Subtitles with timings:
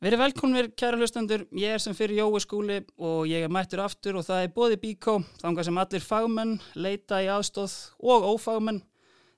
[0.00, 4.16] Verið velkomnir kæra hlustendur, ég er sem fyrir Jói skúli og ég er mættur aftur
[4.16, 8.78] og það er bóði Bíkó, þángar sem allir fagmenn leita í aðstóð og ófagmenn.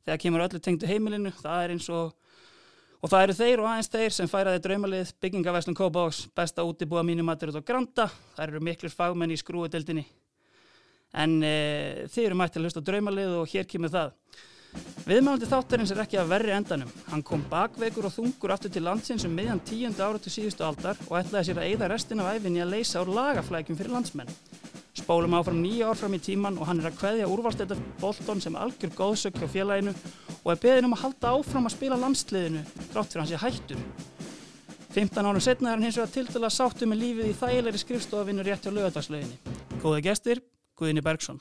[0.06, 2.12] Þegar kemur öllu tengdu heimilinu, það er eins og
[3.02, 7.50] og það eru þeir og aðeins þeir sem færaði draumalið byggingavæslun Kópavóks, besta útibúa mínumatur
[7.50, 8.06] út á Granda,
[8.36, 10.06] það eru miklur fagmenn í skrúudeldinni
[11.12, 11.56] en e,
[12.06, 14.14] þið eru mætt til að hlusta draumalið og hér kemur það
[15.02, 16.90] Viðmælandi þáttarins er ekki að verri endanum.
[17.10, 21.00] Hann kom bakveikur og þungur aftur til landsins um miðjan tíundu ára til síðustu aldar
[21.08, 24.30] og ætlaði sér að eigða restin af æfinni að leysa úr lagaflækjum fyrir landsmenn.
[24.94, 28.56] Spólum áfram nýja ár fram í tíman og hann er að kveðja úrvalstætta Bolton sem
[28.60, 29.94] algjör góðsök hjá félaginu
[30.42, 33.86] og er beðin um að halda áfram að spila landsliðinu trátt fyrir hans í hættur.
[34.92, 38.44] 15 árum setna er hann hins vegar til að sáttu með lífið í þægilegri skrifstofavinnu
[38.46, 39.56] rétt hjá lögadagsleginni.
[39.80, 40.44] Góði gestir,
[40.76, 41.40] Guðinni Bergson.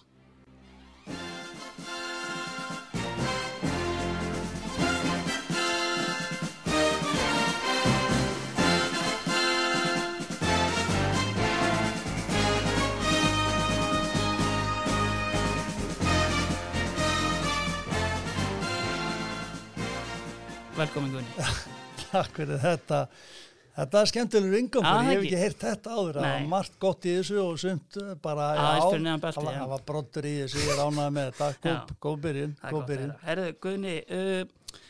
[20.82, 21.48] Velkomin Gunni.
[22.12, 23.00] Takk fyrir þetta.
[23.72, 25.38] Þetta er skemmtilegur Já, ég hef ekki.
[25.40, 26.32] heyrt þetta áður, það Nei.
[26.34, 28.48] var margt gott í þessu og sumt bara,
[28.90, 31.74] fyrir neðan beltið, það það var brottur í þessu, ég ánægð með þetta,
[32.04, 33.14] góð, byrjun, Það góð byrjun.
[33.30, 34.82] Herðu, Guðni, uh,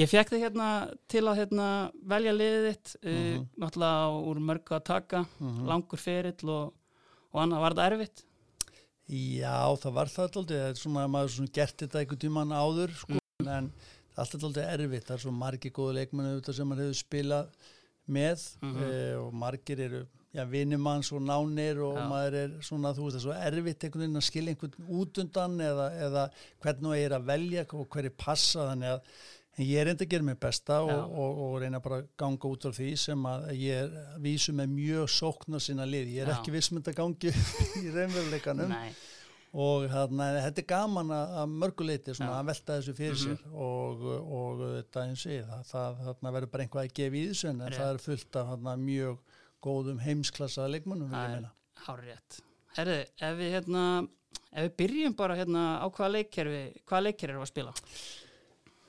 [0.00, 0.68] ég fekk þig hérna
[1.14, 1.68] til að hérna,
[2.14, 3.46] velja liðið þitt, uh, Mhm.
[3.62, 5.24] náttúrulega úr mörgu að taka,
[5.70, 6.72] langur ferill og,
[7.30, 8.24] og annað, var þetta erfitt?
[9.06, 12.56] Já, það var það alltaf, það er svona að maður svona gert þetta einhvern tíman
[12.64, 13.48] áður, sko, Mm.
[13.50, 17.48] en það alltaf alltaf erfitt, það er svo margir góðu leikmennu sem maður hefur spilað
[18.08, 18.82] með Mhm.
[18.82, 22.08] eh, og margir eru, já, vinnumanns og nánir og Já.
[22.10, 25.18] maður er svona, þú veist, það er svo erfitt einhvern veginn að skilja einhvern út
[25.22, 26.24] undan eða, eða
[26.60, 29.00] hvernig það er að velja og hverju passa, þannig að
[29.64, 32.64] ég er enda að gera mér besta og, og, og reyna bara að ganga út
[32.66, 36.38] af því sem að ég er vísu með mjög sóknar sinna lið, ég er Já.
[36.40, 38.90] ekki viss með þetta gangi í reynveruleikanum Nei,
[39.54, 42.38] og þarna, þetta er gaman að, mörguleiti svona Já.
[42.42, 43.24] að velta þessu fyrir Mhm.
[43.24, 44.02] sér og,
[44.40, 47.60] og þetta eins og það, það þarna verður bara einhvað að gefa í þessu en
[47.60, 47.78] Rétt.
[47.78, 49.18] það er fullt af þarna, mjög
[49.62, 51.52] góðum heimsklassa leikmannum vil Það ég er- meina.
[51.86, 52.40] hár rétt.
[52.76, 54.08] Herðu, ef við hérna,
[54.52, 57.74] ef við byrjum bara hérna á hvaða leikkerfi, hvaða leikkerfi erum við að spila?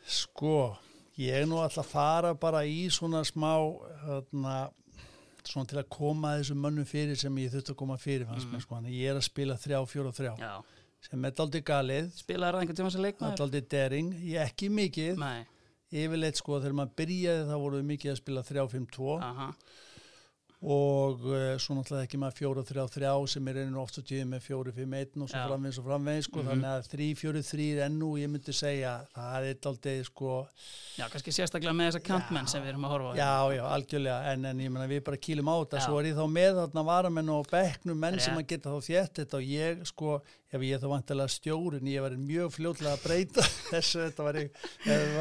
[0.06, 0.78] Sko,
[1.18, 3.54] ég er nú alltaf að fara bara í svona smá
[4.06, 4.72] þarna,
[5.52, 8.56] svona til að koma þessum mönnum fyrir sem ég þurfti að koma fyrir fannst Mhm.
[8.56, 10.54] mér sko, þannig að ég er að spila þrjá, fjóra og þrjá Já,
[11.10, 13.42] sem er aldrei galið, spilaði það einhvern tíma sem leikmaður?
[13.46, 15.18] aldrei dering, ég ekki mikið.
[15.18, 15.46] Nei,
[15.94, 19.54] yfirleitt sko þegar maður byrjaði þá voru við mikið að spila 3-5-2 aha,
[20.64, 25.22] og uh, svo náttúrulega ekki maður 4-3-3 sem er einu oft og tíði með 4-5-1
[25.22, 25.48] og svo Já.
[25.50, 26.48] framvegis og framvegis sko Mhm.
[26.50, 30.48] þannig að 3-4-3 ennú ég myndi segja það er aldrei sko
[30.98, 33.16] já, kannski sérstaklega með þessa kantmenn sem við erum að horfa á.
[33.20, 35.86] já já algjörlega en, en ég menna við bara kýlum á þetta Já.
[35.90, 38.46] svo er ég þá með þarna varamenn og bekknum menn sem Rétt.
[38.46, 40.22] að geta þá þétt þetta og ég sko
[40.56, 43.42] ef ég þá vantilega stjórin ég var mjög fljótlega að breyta
[43.74, 44.50] þessu þetta var ég
[44.86, 45.18] ef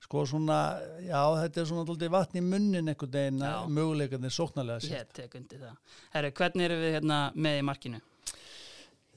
[0.00, 0.58] að sko svona
[1.04, 3.66] já þetta er svona alltaf vatn í munnin einhvern veginn Já.
[3.68, 5.76] möguleikarnir sóknarlega sér Ég tek undir það.
[6.14, 8.00] Herru, hvernig erum við hérna með í markinu?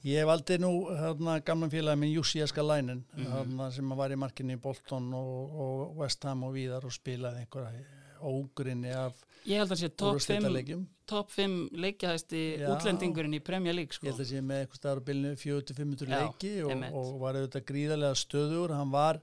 [0.04, 3.32] Ég valdi nú hérna, gamlan félagi minn Jussi Eskalænin Mhm.
[3.32, 7.46] hérna, sem var í markinni í Bolton og, og West Ham og víðar og spilaði
[7.46, 7.86] einhverja
[8.22, 9.14] ógrinni af
[9.46, 10.86] Ég held að sé top 5, úrstættaleikjum.
[11.06, 14.06] top 5 leikjahæsti útlendingurinn í Premier League sko.
[14.06, 17.34] Ég held að sé með eitthvað staðar á bylnu 4-500 Já, leiki og, og var
[17.34, 18.72] auðvitað gríðarlega stöður.
[18.76, 19.20] Hann var,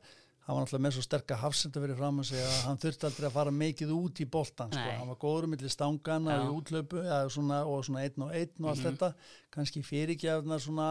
[0.52, 3.28] hann var náttúrulega með svo sterka hafsenda fyrir fram að segja að hann þurfti aldrei
[3.30, 4.72] að fara mikið út í boltan.
[4.76, 4.96] Sko.
[5.00, 8.66] Hann var góður millir stangana og í útlöpu ja, svona, og svona einn og einn
[8.66, 8.90] og allt Mhm.
[8.98, 9.14] þetta.
[9.52, 10.90] Kannski fyrirgjafna svona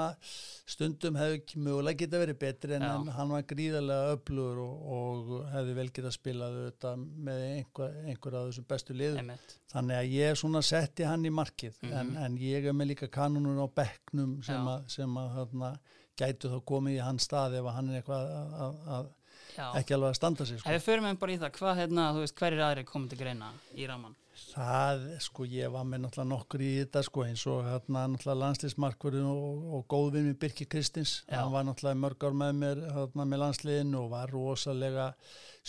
[0.68, 2.94] stundum hefði mögulega geta verið betri en, Já.
[3.00, 8.36] en hann var gríðarlega öflugur og, og hefði vel getað spilað auðvitað með einhver, einhver
[8.40, 9.30] af þessum bestu liðum.
[9.72, 11.92] Þannig að ég svona setti hann í markið Mhm.
[11.92, 15.72] en, en ég er með líka kanunur á bekknum sem að, sem að þarna,
[16.20, 19.06] gætu þá komið í hans stað ef að hann er eitthvað að, að, að
[19.56, 19.66] Já.
[19.80, 20.60] ekki alveg að standa sig.
[20.60, 20.68] Sko.
[20.70, 23.20] Ef við förum við bara í það, hvað hérna, þú veist, hverjir aðri komið til
[23.22, 24.16] greina í raman?
[24.50, 29.28] Það, sko, ég var með náttúrulega nokkur í þetta, sko, eins og hérna náttúrulega landslýsmarkverðin
[29.30, 31.12] og, og góðvinn með Birki Kristins.
[31.28, 31.36] Já.
[31.42, 35.10] Hann var náttúrulega í mörg ár með mér hérna með landsliðin og var rosalega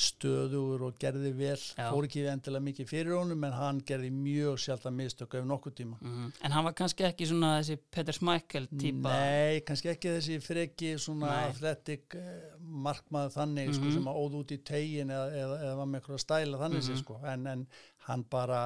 [0.02, 1.58] stöður og gerði vel.
[1.76, 1.90] Já.
[1.92, 5.76] Fór ekki endilega mikið fyrir honum en hann gerði mjög sjálf að mistök ef nokkuð
[5.82, 6.00] tíma.
[6.02, 10.38] Mm En hann var kannski ekki svona þessi Peter Schmeichel típa Nei, kannski ekki þessi
[10.42, 13.94] freki svona athletic uh, markmaður þannig sko, Mhm.
[13.98, 17.02] sem að óð út í tegin eða, eða, eða var með eitthvað stæla þannig mm
[17.04, 17.20] sko.
[17.34, 17.68] en, en
[18.10, 18.66] hann bara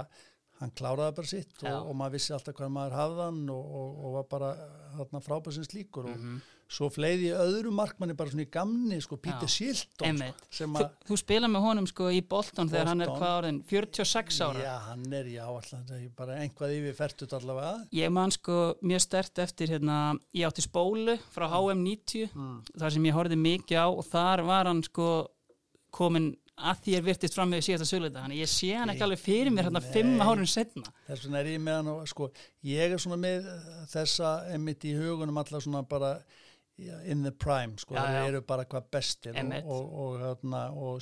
[0.61, 3.95] hann kláraði bara sitt og, og maður vissi alltaf hvað maður hafði hann og, og,
[4.07, 4.51] og var bara
[4.95, 6.37] þarna frábærsins líkur og Mhm.
[6.75, 9.35] svo fleiði öðru markmanni bara svona í gamni sko, Já.
[9.51, 10.17] Silton
[10.49, 14.39] sko, Þú, þú spila með honum sko í Bolton þegar hann er hvað orðin 46
[14.47, 19.03] ára já, hann er já, alltaf, bara einhvað yfir færtut allavega Ég man sko mjög
[19.05, 19.99] stert eftir hérna,
[20.33, 22.57] ég átti spólu frá HM90 mm.
[22.79, 25.11] þar sem ég horfði mikið á og þar var hann sko
[25.91, 29.21] komin að því er virtist fram með síðasta söguleita þannig ég sé hann ekki alveg
[29.21, 30.23] fyrir mér hérna fimm Nei.
[30.23, 32.29] árun setna þess vegna er ég með hann og sko,
[32.69, 33.49] ég er svona með
[33.91, 36.15] þessa emitt í hugunum alla svona bara
[36.77, 38.25] in the prime, sko, já.
[38.27, 40.97] eru bara hvað bestir og, og, og, hérna, og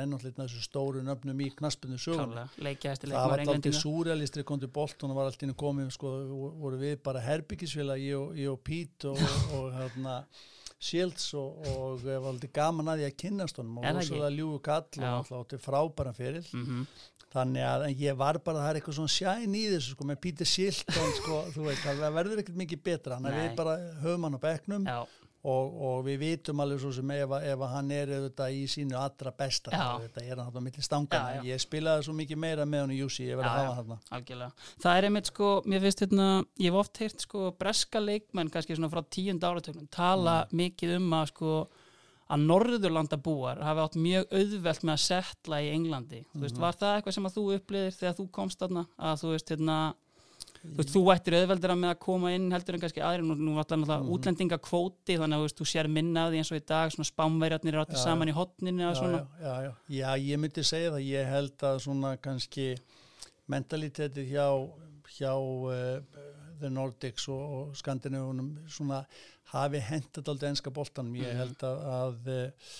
[0.00, 2.00] er náttúrulega þessu stóru nöfnum í knaspinu
[2.64, 6.14] leikjaðasti það var alltaf súrealistri kom til Bolton og var alltaf inn komið sko,
[6.62, 8.72] voru við bara herbyggisvila ég og, og
[9.12, 9.20] og,
[9.58, 10.22] og hérna
[10.78, 14.84] Shields og, og var alltaf gaman að því að kynnast honum og rosalega ljúfu kall
[14.98, 16.84] og alltaf átti frábæran fyrir mm
[17.32, 20.48] þannig að ég var bara, það er eitthvað svona sjæn í þessu sko, með Peter
[20.48, 23.18] Shilton sko, þú veist, það verður ekkert mikið betra.
[23.18, 24.86] Þannig að við bara höfum hann á bekknum.
[24.88, 28.96] Já, og, og við vitum alveg svo sem ef, ef hann er auðvitað í sínu
[28.98, 31.44] allra besta þetta er hann á milli stangana Já, já.
[31.54, 34.68] ég spilaði svo mikið meira með hann í Jussi, ég verði að hafa hann algjörlega.
[34.82, 38.74] Það er einmitt sko, mér finnst hérna ég hef oft heyrt sko breska leikmenn kannski
[38.78, 40.56] svona frá tíund áratögnum tala Mm.
[40.64, 41.52] mikið um að sko
[42.28, 46.18] að Norðurlandabúar hafi átt mjög auðvelt með að setla í Englandi.
[46.34, 49.30] Þú veist, var það eitthvað sem að þú upplýðir þegar þú komst þarna, að þú
[49.32, 49.76] veist hérna
[50.62, 53.54] þú veist, þú ættir auðveldira með að koma inn heldur en kannski aðri, nú, nú
[53.56, 54.10] var alltaf mm.
[54.16, 57.08] útlendingakvóti, þannig að þú, veist, þú sér minna af því eins og í dag, svona
[57.10, 59.72] spámverjarnir er áttir Já, saman í hotninu já, já, já, já.
[59.98, 62.68] já, ég myndi segja það ég held að svona kannski
[63.48, 64.46] mentalitetið hjá
[65.18, 66.00] hjá uh,
[66.60, 69.02] The Nordics og, og Skandinavíunum svona
[69.54, 71.38] hafi hentat aldrei enska boltanum ég Mhm.
[71.40, 72.72] held að, að uh,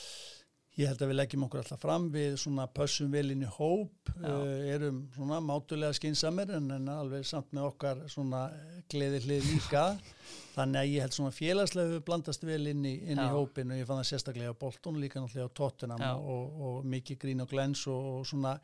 [0.78, 4.12] ég held að við leggjum okkur alltaf fram við svona pössum vel inn í hóp
[4.14, 8.44] uh, erum svona mátulega skinsamir en, en alveg samt með okkar svona
[8.90, 9.88] gleði hlið líka.
[10.58, 13.78] Þannig að ég held svona félagslega við blandast vel inn í, inn í hópin og
[13.78, 17.44] ég fann það sérstaklega á Bolton líka náttúrulega á Tottenham og, og, og mikið grín
[17.44, 18.56] og glens og, og svona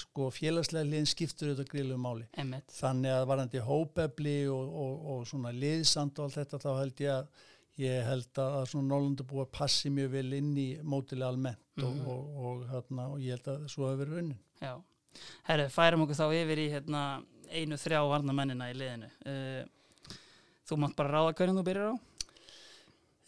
[0.00, 2.28] sko, félagslega liðin skiptur þetta gríluðu máli.
[2.40, 7.04] Einmitt, þannig að varandi hópefli og, og, og svona liðsand og allt þetta þá held
[7.04, 7.48] ég að
[7.80, 12.00] ég held að að svona Norrlandabúar passi mjög vel inn í mótilega almennt Mhm.
[12.04, 14.38] og, og, og, hérna, og ég held að svo hefur verið raunin.
[14.60, 14.74] Já.
[15.48, 17.00] Herru, færum okkur þá yfir í hérna,
[17.50, 19.08] einu þrjá varnamennina í liðinu.
[19.26, 19.64] Uh,
[20.70, 21.94] Þú mátt bara ráða hverjum þú byrjar á.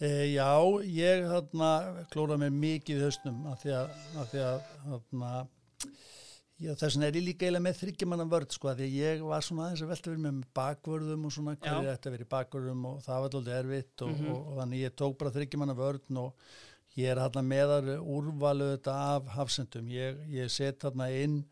[0.02, 0.50] E, já,
[0.86, 1.70] ég hérna
[2.12, 5.30] klóra mér mikið í hausnum af því að, af því að hérna,
[6.62, 9.64] þess vegna er ég líka eiginlega með þryggjumanna vörð sko, því að ég var svona
[9.68, 13.30] aðeins að velta mér með bakvörðum og svona hverju vera í bakvörðum og það var
[13.30, 14.28] alltaf erfitt og, Mhm.
[14.30, 16.34] og, og, þannig ég tók bara þryggjumanna vörð og
[16.96, 21.44] ég er hérna meðar úrvalu þetta af hafsendum ég, ég set hérna inn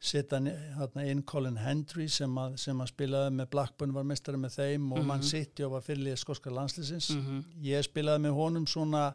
[0.00, 4.54] setja hérna inn Colin Hendry sem að, sem að spilaði með Blackburn var mestari með
[4.56, 5.06] þeim og Mhm.
[5.06, 7.44] mann sitt og var fyrirlið skoska landslýsins -hmm.
[7.62, 9.14] ég spilaði með honum svona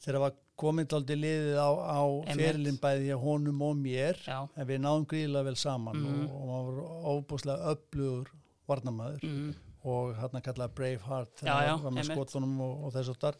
[0.00, 2.40] þegar var komið aldrei liðið á, á Einmitt.
[2.40, 6.26] ferilin bæði hjá honum og mér Já, en við náðum gríðilega vel saman Mhm.
[6.26, 8.26] og, og maður var óbúslega öflugur
[8.68, 9.54] varnamæður mm
[9.86, 12.08] og hann kallaði Braveheart Já, já, þegar einmitt.
[12.10, 13.36] skotunum og, og þess áttar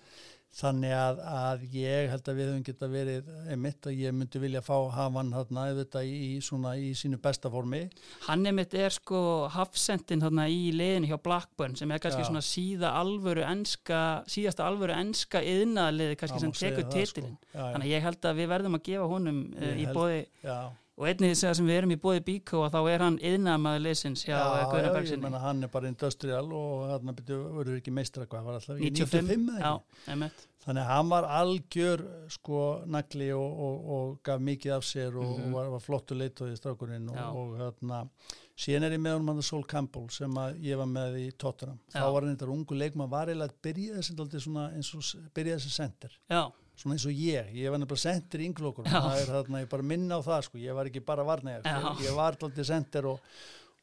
[0.56, 4.62] þannig að, að ég held að við höfum geta verið einmitt að ég myndi vilja
[4.64, 7.82] fá hafa hann hann auðvitað í, í, svona, í sínu besta formi
[8.26, 9.20] Hann einmitt er sko
[9.52, 12.28] hafsendin þarna í liðinu hjá Blackburn sem er kannski Já.
[12.30, 14.00] svona síða alvöru enska,
[14.32, 17.36] síðasta alvöru enska yðnaðliði kannski Það sem tekur það, titilin.
[17.36, 17.52] sko.
[17.52, 20.20] já, Þannig já, að ég held að við verðum að gefa honum uh, í bóði
[20.46, 20.58] já.
[20.96, 24.72] Og einnig sem við erum í bóði Bíkó þá er hann yðnaðmaður liðsins hjá já,
[24.80, 25.30] ég Bergsinni.
[25.42, 29.60] hann er bara industrial og hann verður ekki meistra hvað var alltaf, 95, 95 eða
[29.60, 29.74] já,
[30.14, 30.46] ekki?
[30.66, 32.00] þannig að hann var algjör
[32.32, 35.44] sko nagli og, og, og gaf mikið af sér og, Mhm.
[35.46, 37.28] og var, var flottu leittóði strákurinn Já.
[37.28, 38.00] og, og hérna
[38.56, 40.32] síðan er ég með honum hann Sol Campbell sem
[40.64, 43.98] ég var með í Tottenham þá var hann þetta ungu leikmann var eiginlega að byrja
[44.00, 46.42] þessi dálítið svona eins og s- byrja þessi sender Já,
[46.76, 49.00] svona eins og ég, ég var nefnilega sendir í ynglokur Já.
[49.00, 51.78] það er þarna, ég bara minna á það sko, ég var ekki bara varnægar, Já.
[51.80, 52.04] sko.
[52.04, 53.20] ég var alltaf sendir og,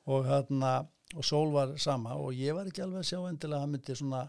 [0.05, 0.73] og hérna
[1.13, 2.15] og Sól var sama.
[2.17, 4.21] Og ég var ekki alveg að sjá endilega að hann myndi svona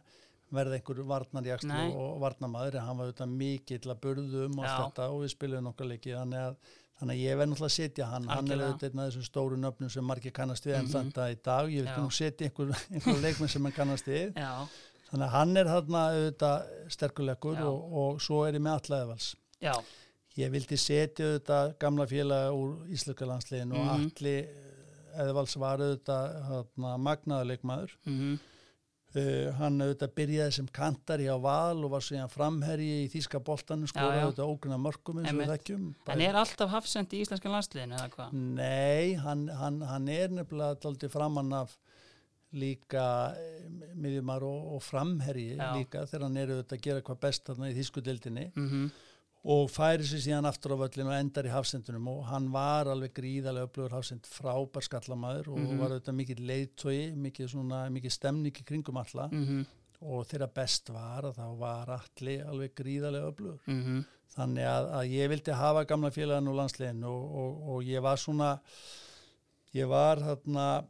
[0.53, 1.93] verða einhver varnarjakslu Nei.
[1.97, 2.75] og varnarmaður.
[2.77, 6.19] En hann var auðvitað mikill að burðu um allt þetta og við spilum nokkar leikið
[6.19, 6.59] þannig að,
[7.01, 8.29] þannig að ég verð náttúrulega að setja hann.
[8.29, 10.85] Hann er auðvitað einn af þessum stóru nöfnum sem margir kannast við Mhm.
[10.85, 11.73] en þetta í dag.
[11.73, 14.37] Ég vil nú setja einhver, einhver leikmenn sem hann kannast við
[15.15, 17.67] þannig að hann er þarna auðvitað sterkuleikur Já.
[17.71, 19.31] og, og svo er ég með allaðevals
[19.65, 19.75] já,
[20.35, 23.85] Ég vildi setja auðvitað gamla félaga úr Íslöka landsliðinu Mhm.
[23.85, 24.49] og allir
[25.25, 27.95] eðvals var auðvitað hérna, magnaðuleikmaður.
[28.11, 28.35] mm
[29.15, 33.87] Uh, hann auðvitað byrjaði sem kantari á val og var síðan framherji í Þíska boltanum,
[33.87, 35.85] skoraði auðvitað ógrunna mörgum eins og þekkjum.
[36.11, 38.33] En er alltaf hafsend í íslenskan landsliðinu eða hvað?
[38.59, 41.77] Nei, hann, hann, hann er nefnilega daldið framann af
[42.55, 43.07] líka
[43.95, 45.73] miðjumar og, og framherji Já.
[45.77, 48.87] líka þegar hann eru þetta að gera hvað best þarna í þýskudeldinni mm
[49.45, 53.11] og færi sér síðan aftur á völlin og endar í hafsendunum og hann var alveg
[53.19, 55.79] gríðarlega upplöfur hafsend frábær skallamæður og Mhm.
[55.83, 59.67] var auðvitað mikið leiðtói, mikið, svona, mikið stemning í kringum alla -hmm.
[60.01, 65.11] og þegar best var að þá var allir alveg gríðarlega upplöfur Mm þannig að, að
[65.13, 68.59] ég vildi hafa gamla félagann úr landslegin og, og, og ég var svona
[69.75, 70.85] ég var þarna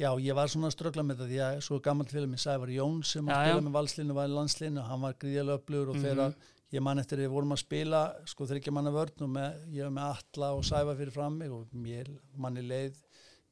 [0.00, 2.72] já, ég var svona að ströggla með þetta því að svo gammal félag minn Sævar
[2.74, 3.52] Jón sem Já, að já.
[3.54, 6.04] spila með valslinu var í landsleginu og hann var gríðarlega upplöfur og Mhm.
[6.04, 6.34] þegar
[6.74, 9.94] ég man eftir við vorum að spila sko þryggja manna vörn og með, ég var
[9.94, 12.94] með Alla og Sævar fyrir fram mig og mér manni leið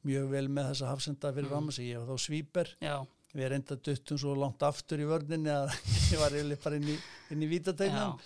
[0.05, 1.49] mjög vel með þessa hafsenda fyrir Mhm.
[1.49, 5.47] fram sig, ég var þá svíper Já, við reynda duttum svo langt aftur í vörninni
[5.49, 5.69] að
[6.13, 6.97] ég var yfirleitt bara inn í,
[7.31, 7.49] í já.
[7.49, 8.19] vítategnum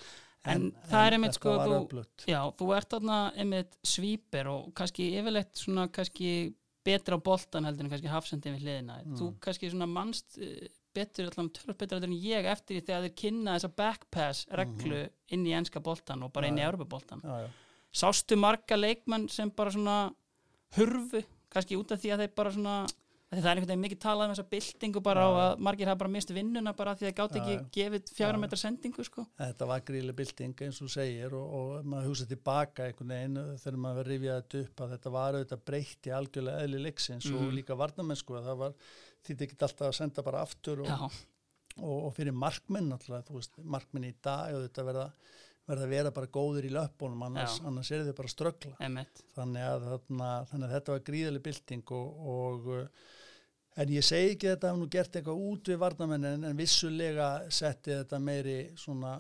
[0.48, 2.06] En það er einmitt sko, þú-.
[2.26, 6.54] Já, þú ert þarna einmitt svíper og kannski yfirleitt svona kannski
[6.88, 9.00] betra á boltan heldur en kannski hafsendin við hliðina.
[9.04, 9.16] Mm.
[9.20, 10.68] Þú kannski svona mannst uh,
[10.98, 15.02] betur, allan tölvöld betur heldur en ég eftir því þegar þeir kynna þessa backpass reglu
[15.36, 17.50] inn í enska boltan og bara inn í já, já.
[17.98, 19.98] Sástu marga leikmenn sem bara svona
[20.78, 21.22] hurfu,
[21.54, 22.78] kannski út af því að þeir bara svona
[23.28, 25.32] það er einhvern veginn mikið talað um þessa byltingu bara já.
[25.44, 28.42] að margir hafa bara mist vinnuna bara því að gátt Já, ekki gefið fjára Já.
[28.46, 29.26] metra sendingu sko.
[29.42, 33.80] Þetta var gríðileg bylting eins og segir og, og maður hugsa tilbaka einhvern veginn þegar
[33.84, 37.56] maður verið rifjað þetta upp að þetta var auðvitað breytti algjörlega eðli leiksins og Mhm.
[37.60, 38.78] líka varnamennsku að það var
[39.28, 41.20] því ekki alltaf að senda bara aftur og,
[41.84, 45.10] og, og fyrir markmenn alltaf, þú veist, markmenn í dag og þetta verða,
[45.68, 48.74] verða að vera bara góður í löpunum annars, annars er þau bara að ströggla.
[49.36, 53.08] Þannig að, þarna, þannig að þetta var gríðileg bylting og, og uh,
[53.78, 57.28] en ég segi ekki að þetta hafði nú gert eitthvað út við varnamenn en, vissulega
[57.54, 59.18] setti þetta meiri svona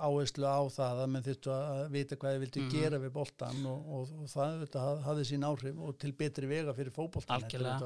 [0.00, 2.70] áherslu á það að menn þurftu að vita hvað þið vildi Mhm.
[2.72, 6.72] gera við boltan og, og, og það þetta, hafði sín áhrif og til betri vega
[6.74, 7.78] fyrir fótboltan Algjörlega.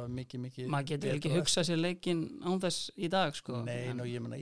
[0.69, 3.62] maður getur ekki hugsað sér leikin án þess í dag sko.
[3.64, 4.37] Nei, En- og ég menna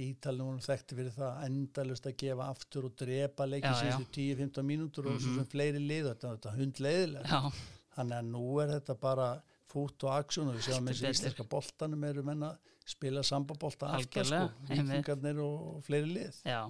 [0.45, 5.21] voru þekkti fyrir það endalust að gefa aftur og drepa leikin síðustu 10-15 mínútur og
[5.21, 5.37] svo Mhm.
[5.37, 7.53] sem fleiri lið þetta, þetta hundleiðilega
[7.97, 11.17] þannig að nú er þetta bara fút og aksjón og við sjáum eins og betur.
[11.17, 12.59] íslenska boltanum eru menn að
[12.89, 16.63] spila sambabolta alltaf sko, vikingarnir og, og fleiri lið já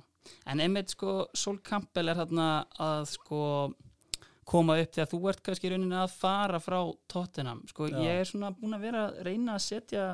[0.50, 2.48] en einmitt sko Sol Campbell er þarna
[2.82, 3.42] að sko
[4.48, 6.78] koma upp þegar þú ert kannski rauninni að fara frá
[7.10, 7.98] Tottenham sko Já.
[8.00, 10.06] ég er svona búin að vera að reyna að setja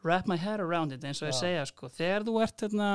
[0.00, 1.40] wrap my head around it eins og ég Já.
[1.42, 2.90] segja sko þegar þú ert þarna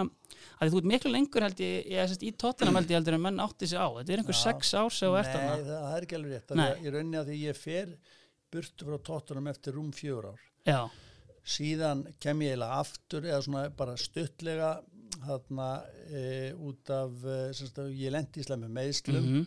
[0.58, 3.26] að þú ert miklu lengur held ég, ég sest, í Tottenham held ég heldur en
[3.28, 4.42] menn átti sig á þetta er einhver Já.
[4.42, 6.64] sex ár sem þú ert Nei, þarna það, er ekki alveg rétt Nei.
[6.66, 7.96] það er í rauninni að því ég fer
[8.54, 10.42] burtu frá tóttunum eftir rúm fjör ár.
[10.66, 10.82] Já,
[11.46, 14.72] síðan kem ég eiginlega aftur eða svona bara stuttlega
[15.26, 15.70] þarna
[16.10, 17.38] e, út af e,
[17.96, 19.46] ég lendi í slemmu meðslum mm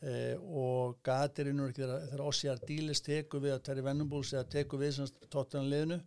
[0.00, 5.30] e, og gatirinn þegar, Ossiar Dílis tekur við að Terry Venables eða tekur við semst
[5.32, 6.00] tóttunan liðinu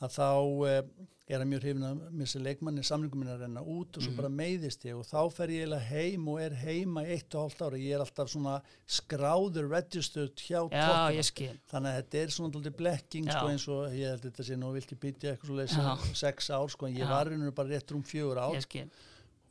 [0.00, 0.28] að þá
[0.66, 0.82] e,
[1.30, 4.16] er hann mjög hrifin að missa leikmanni samlingum minna að renna út og svo Mhm.
[4.16, 7.60] bara meiðist ég og þá fer ég eiginlega heim og er heima eitt og hálft
[7.62, 8.56] ára ég er alltaf svona
[8.88, 10.64] skráður registered hjá
[11.22, 11.60] skil.
[11.70, 14.72] Þannig að þetta er svona alltaf blekking sko, eins og ég held þetta sé nú
[14.74, 17.08] vilti bytja eitthvað svo leysa sex ár sko, en ég Já.
[17.08, 18.56] var reynur bara rétt rúm fjögur ár.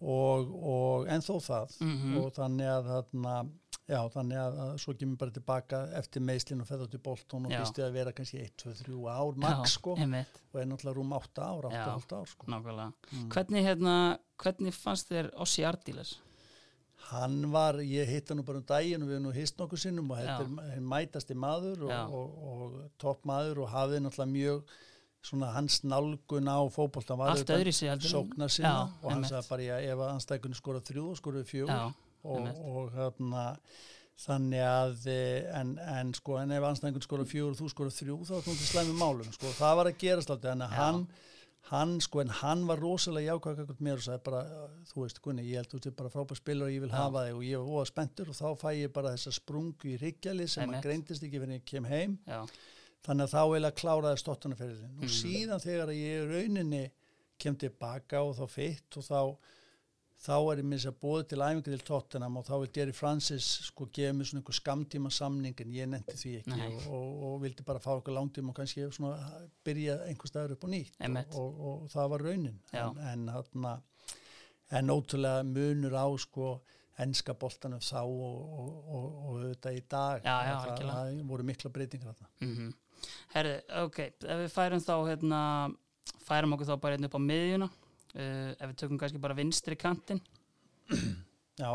[0.01, 1.79] Og, og en þó það.
[1.82, 2.18] Mhm.
[2.18, 3.50] og þannig að þarna
[3.89, 7.46] já, þannig að, að svo kemur bara tilbaka eftir meðslinn og feða út í Bolton
[7.50, 7.60] og Já.
[7.63, 10.98] býst ég að vera kannski 1, 2, 3 ár max sko einmitt, og er náttúrulega
[11.00, 11.84] rúm 8 ár, 8 Já.
[11.86, 13.29] og hálft ár sko nákvæmlega Mm.
[13.34, 13.96] hvernig, hérna,
[14.38, 16.17] hvernig fannst þér Ossi Ardiles?
[17.10, 20.12] hann var, ég hitt hann nú bara um daginn og við nú hist nokkuð sinnum
[20.12, 24.75] og þetta er mætasti maður og, og, og topp maður og hafði náttúrulega mjög
[25.29, 29.75] svona hans nálgun á fótboltan var en- sóknar sinna Já, og hann sagði bara já,
[29.91, 31.93] ef að anstækunni skora þrjú og skora fjögur já,
[32.24, 33.46] og, og hérna
[34.20, 38.18] þannig að eh, en, en sko en ef anstækunni skora fjögur og þú skora þrjú
[38.28, 39.52] þá er það slæmi málum sko.
[39.56, 41.06] Það var að gerast alltaf en hann
[41.70, 44.42] hann sko en hann var rosalega jákvæð kakvart mér og sagði bara
[44.90, 46.98] þú veist Gunni ég held þú til bara frábær spilur og ég vil Já.
[47.04, 49.98] hafa þig og ég var óa spenntur og þá fæ ég bara þessa sprungu í
[50.00, 52.18] hryggjali sem að greindist ekki fyrir ég kem heim.
[52.28, 52.42] Já,
[53.06, 55.14] þannig að þá eiginlega kláraði stottunarferðin og Mhm.
[55.20, 56.84] síðan þegar ég rauninni
[57.40, 59.20] kem tilbaka og þá fitt og þá
[60.20, 63.48] þá er ég minns að bóða til æfingu til Tottenham og þá vil Jerry Francis
[63.70, 67.38] sko gefa mér svona einhver skamtíma samning en ég nefndi því ekki og, og, og
[67.46, 71.00] vildi bara fá okkur langtíma og kannski svona byrja einhver staður upp á nýtt.
[71.06, 72.60] Og, og, og það var raunin.
[72.74, 72.84] Já.
[72.90, 73.78] en, en, þarna,
[74.82, 76.52] en ótrúlega munur á sko
[77.00, 80.26] enska boltanum þá og, og, og, og þetta í dag.
[80.26, 82.72] Já, já, það, það voru mikla breytingar mm
[83.34, 85.42] herri, ok ef við færum þá hérna,
[86.26, 87.70] færum okkur þá bara hérna upp á miðjuna
[88.16, 90.22] uh, ef við tökum kannski bara vinstri kantinn
[91.62, 91.74] Já,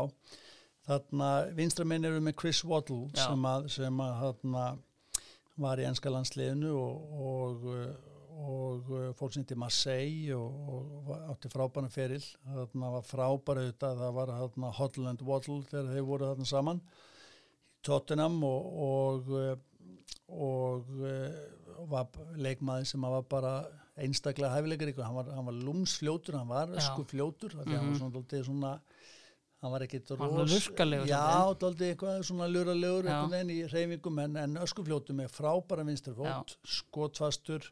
[0.87, 3.27] þarna vinstramenn eru með Chris Waddle Já.
[3.27, 4.65] sem að, sem að þarna,
[5.65, 7.67] var í enska landsliðinu og, og,
[8.35, 14.17] og fór sín til Marseille og, og átti frábæna feril þarna var frábæra auðvitað það
[14.17, 16.83] var þarna Hotland Waddle þegar þeir voru þarna saman
[17.85, 19.31] Tottenham og og,
[20.27, 20.91] og
[21.91, 23.55] var leikmaði sem var bara
[23.95, 27.99] einstaklega hæfilegur hann var, hann var lúmsfljótur, hann var skufljótur því mm -hmm.
[27.99, 28.79] hann var svona, svona
[29.61, 30.69] hann var ekkit ros
[31.07, 33.05] já, daldi eitthvað svona luralegur
[33.49, 37.71] í reyfingum en, en öskufljótu með frábæra vinsturfót skotfastur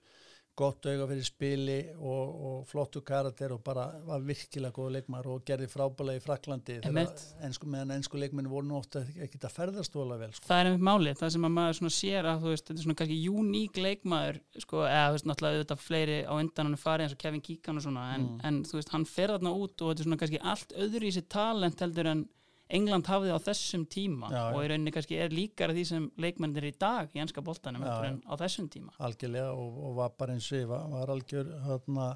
[0.55, 5.41] gott auga fyrir spili og, og flottu karakter og bara var virkilega góð leikmar og
[5.48, 10.19] gerði frábælega í Fraklandi ensku, meðan ennsku leikmenni voru nú ofta ekkit að ferðast vola
[10.22, 10.45] vel sko.
[10.50, 13.19] Það er einmitt málið, það sem að maður sér að veist, þetta er svona kannski
[13.33, 17.17] uník leikmaður sko, eða þú veist náttúrulega auðvitað fleiri á undan hann er farið eins
[17.17, 18.45] og Kevin Keegan og svona en, mm.
[18.50, 21.15] en þú veist hann fer þarna út og þetta er svona kannski allt öðru í
[21.17, 22.25] sér talent heldur en
[22.74, 26.68] England hafði á þessum tíma já, og í rauninni kannski er líkara því sem leikmennir
[26.70, 28.96] í dag í ennska boltanum en á þessum tíma.
[29.03, 32.08] Algjörlega og, og var bara eins og var algjör hérna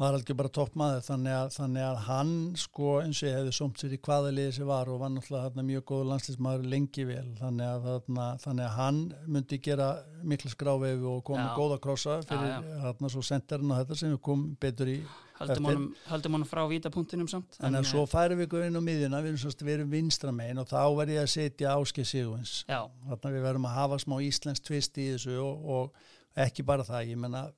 [0.00, 3.78] var alveg bara toppmaður þannig að, þannig að hann sko eins og ég hefði somt
[3.78, 7.26] sér í hvaða liði sem var og var náttúrulega hérna, mjög góð landslýsmaður lengi vel
[7.38, 8.98] þannig að, þarna, þannig að hann
[9.36, 9.90] myndi gera
[10.26, 12.80] miklu skrávefi og koma góða krossa fyrir já, já.
[12.88, 14.98] hérna svo senderinn og þetta sem við komum betur í
[15.34, 19.54] Haldum honum frá vítapunktinum samt En að svo færum við inn á miðjuna við erum,
[19.66, 23.66] við erum vinstramein og þá verður ég að setja áskil sigurins þannig að við verðum
[23.66, 27.48] að hafa smá íslensk tvist í þessu og, og ekki bara það, ég menna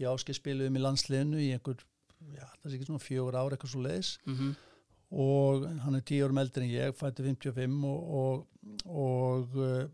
[0.00, 1.82] ég áskil spiluðum í landsliðinu í einhver,
[2.34, 4.52] já það er ekki svona fjögur ár eitthvað svo leiðis mm -hmm.
[5.24, 8.46] og hann er tíu árum eldri en ég, fætti 55 og, og,
[8.84, 9.84] og uh,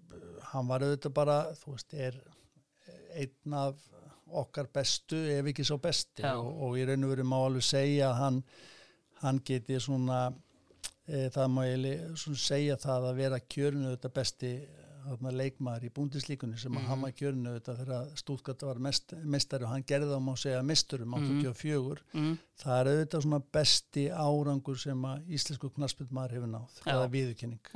[0.52, 2.20] hann var auðvitað bara, þú veist, er
[3.14, 3.90] einn af
[4.30, 6.24] okkar bestu ef ekki svo besti.
[6.26, 8.38] Og, og ég raun og veru má alveg segja að hann,
[9.24, 10.20] hann geti svona
[11.06, 14.52] e, það má ég segja það að vera kjörinu þetta besti
[15.40, 16.86] leikmaður í búndislíkunni sem mm.
[16.90, 20.60] hann var kjörinu þetta þegar Stúlgata var mest, mestari og hann gerði það má segja
[20.66, 22.20] mesturum 84 mm.
[22.20, 22.38] mm.
[22.62, 27.74] það er auðvitað svona besti árangur sem að íslensku knaspundmaður hefur náð, það er viðurkenning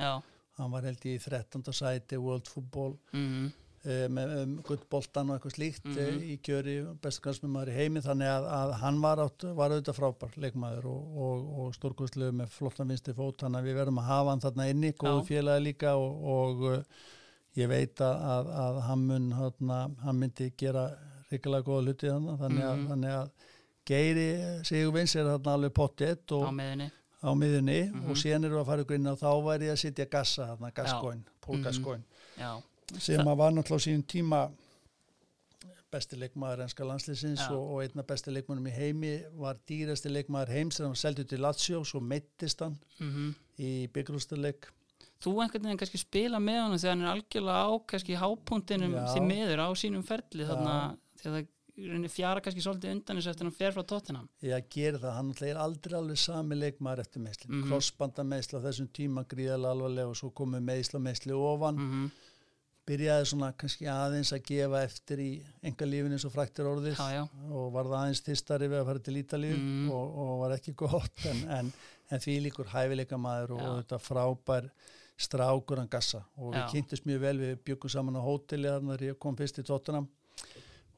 [0.55, 1.63] hann var held í 13.
[1.75, 2.95] sæti World Football.
[3.11, 3.49] Uh,
[3.85, 6.21] með um, guttboltan og eitthvað slíkt mm -hmm.
[6.25, 10.37] í kjöri bestu knarsmjömaður í heimi þannig að, að hann var, átt, var auðvitað frábær
[10.41, 14.33] leikmaður og, og, og stórkvistlu með flottan vinsti fót þannig að við verðum að hafa
[14.33, 16.83] hann þarna inni, góðu félagi líka og, og uh,
[17.55, 19.31] ég veit að, að hann, mun,
[20.01, 20.89] hann myndi gera
[21.29, 22.87] reyngilega góða hluti þannig, þannig, mm -hmm.
[22.89, 23.51] þannig að
[23.85, 24.29] Geiri
[24.65, 26.89] Sigurvins er þarna alveg pottet á miðunni,
[27.21, 28.09] á miðunni mm -hmm.
[28.09, 30.71] og síðan eru að fara ykkur inn og þá væri ég að sitja gassa þarna,
[30.73, 32.03] gasskóin, pólgasskóin
[32.35, 32.57] Já
[32.93, 34.41] sem að var náttúrulega á sínum tíma
[35.95, 40.81] besti leikmaður enska landslýsins og, og einna besti leikmannum í heimi var dýrasti leikmaður heims
[40.83, 43.33] var seldið til Lazio og mettist hann mm -hmm.
[43.59, 44.71] í byggrústuleik
[45.23, 49.21] Þú einhvern veginn kannski spila með hann þegar hann er algjörlega á kannski hápunktinum því
[49.25, 51.45] meður á sínum ferli þarna þegar
[51.75, 55.31] það fjara kannski svolítið undan þess að hann fer frá tóttinam Já, gerir það, hann
[55.41, 57.67] er aldrei alveg sami leikmaður eftir meðsli, mm -hmm.
[57.67, 61.75] crossbanda meðsli á þessum tíma gríðalega alvarlega og svo komið meðsla meðsli ofan.
[61.75, 62.24] Mm -hmm
[62.85, 65.29] byrjaði svona kannski aðeins að gefa eftir í
[65.65, 67.23] enga lífin eins og fræktir orðis já, já.
[67.49, 69.87] og var það aðeins tistari við að fara til Ítalíu mm.
[69.95, 71.71] og, og var ekki gott en, en,
[72.13, 74.69] en því líkur hæfileika maður og, og þetta frábær
[75.15, 79.09] strákur hann gassa og við kynntumst mjög vel við byggum saman á hóteli þannig að
[79.09, 80.09] ég kom fyrst í tóttunum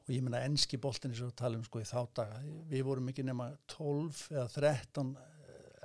[0.08, 3.24] og ég menna ennski boltin eins og talum sko í þá daga við vorum ekki
[3.28, 5.12] nema 12 eða 13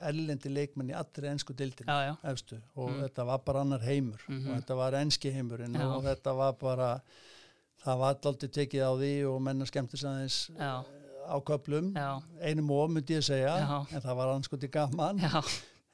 [0.02, 1.90] erlendi leikmenn í allri ennsku dildin
[2.32, 3.00] efstu og mm.
[3.06, 4.50] þetta var bara annar heimur mm -hmm.
[4.50, 5.86] og þetta var ennski heimurinn já.
[5.86, 6.90] og þetta var bara
[7.84, 10.40] það var alltaf tekið á því og menna skemmtis aðeins
[11.28, 11.94] á köplum
[12.42, 13.96] einum og myndi ég segja já.
[13.96, 15.20] en það var anskoti gaman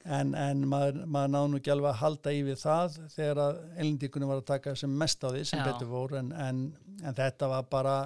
[0.04, 3.62] en, en maður, maður náðu nú ekki alveg að halda í við það þegar að
[3.76, 6.62] ellendíkunum var að taka sem mest á því sem betur voru en, en,
[7.02, 7.96] en þetta var bara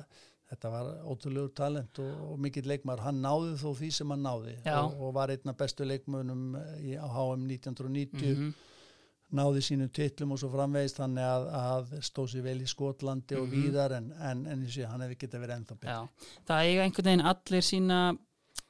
[0.51, 4.55] þetta var ótrúlegur talent og, og mikill leikmar, hann náði þó því sem hann náði
[4.75, 6.45] og, og var einna bestu leikmönum
[6.81, 8.53] í, á HM 1990 mm -hmm.
[9.41, 13.41] náði sínum tillum og svo framvegist þannig að, að stóð sér vel í Skotlandi mm
[13.41, 13.43] -hmm.
[13.43, 13.63] og mhm.
[13.63, 16.09] víðar en, en, en sé, hann hefði getið verið ennþá betur
[16.47, 18.01] Það eiga einhvern veginn allir sína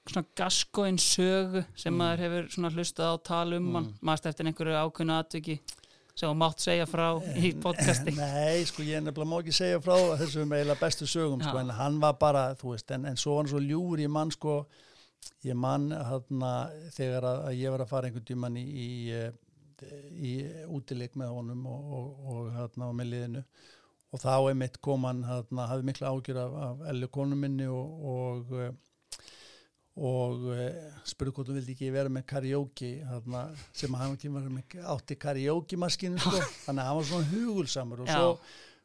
[0.07, 1.99] svona gaskóin sögu sem mm.
[1.99, 3.95] maður hefur hlustað á talum mm.
[4.01, 5.61] maður eftir einhverju ákveðna atviki
[6.15, 8.15] sem þú mátt segja frá í podcasti.
[8.15, 12.01] Nei, sko ég nefnilega má ekki segja frá þessum eiginlega bestu sögum sko, en hann
[12.03, 14.61] var bara, þú veist, en, en svo var hann svo ljúur ég mann sko
[15.45, 16.53] ég mann hérna
[16.95, 18.89] þegar að, að ég var að fara einhvern tíman í í,
[20.15, 20.33] í
[20.71, 23.45] útileik með honum og, og, og hérna á milliðinu
[24.15, 28.05] og þá er mitt koman hérna, hafði mikla ágjur af, af ellu konum minni og,
[28.15, 28.55] og
[29.95, 30.61] og uh,
[31.07, 35.79] spurði hvort þú vildi ekki vera með karaoke þarna, sem hann var með átti karaoke
[35.79, 36.39] maskinu sko.
[36.67, 38.31] þannig að hann var svona hugulsamur og svo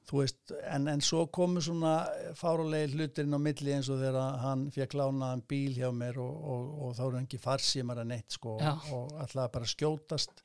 [0.09, 1.93] þú veist, en, en svo komu svona
[2.37, 6.71] fárulegi hlutirinn á milli eins og þegar hann fekk lánaðan bíl hjá mér og, og,
[6.85, 8.71] og þá er hann ekki farsímar að neitt sko Já.
[8.95, 10.41] og alltaf bara skjótast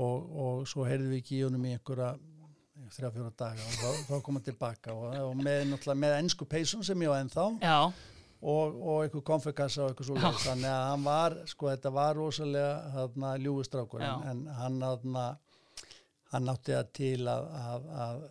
[0.00, 2.14] og, og svo heyrðum við ekki í honum í einhverja
[2.94, 6.84] þrjá fjóra daga og þá, þá kom hann tilbaka og, og með, með ennsku peysun
[6.86, 7.78] sem ég á ennþá Já,
[8.44, 10.30] og, og eitthvað konfekassa og eitthvað svo Já.
[10.44, 12.72] þannig að hann var, sko þetta var rosalega
[14.04, 14.14] Já.
[14.30, 15.26] en, en hann þarna
[16.34, 18.24] hann nátti það til að, að, að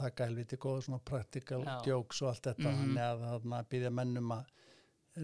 [0.00, 1.76] taka helviti góða svona practical Já.
[1.86, 2.80] jokes og allt þetta Mhm.
[2.80, 4.56] þannig að þarna býðja mennum að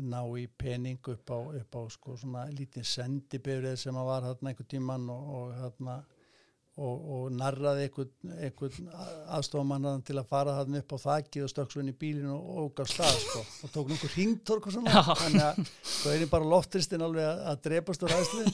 [0.02, 4.50] ná í pening upp á, upp á sko svona lítið sendibyrðið sem að var þarna
[4.52, 5.94] einhver tíman og, og þarna
[6.76, 8.88] og, og narraði einhvern, einhvern
[9.36, 12.86] aðstofamann til að fara þarna upp á þakið og inn í bílinu og óg á
[12.92, 13.44] stað sko.
[13.64, 15.04] Og tók nokkur hringtork og svona.
[15.22, 18.44] Þannig að svo er bara loftristinn alveg að, að drepast úr æsli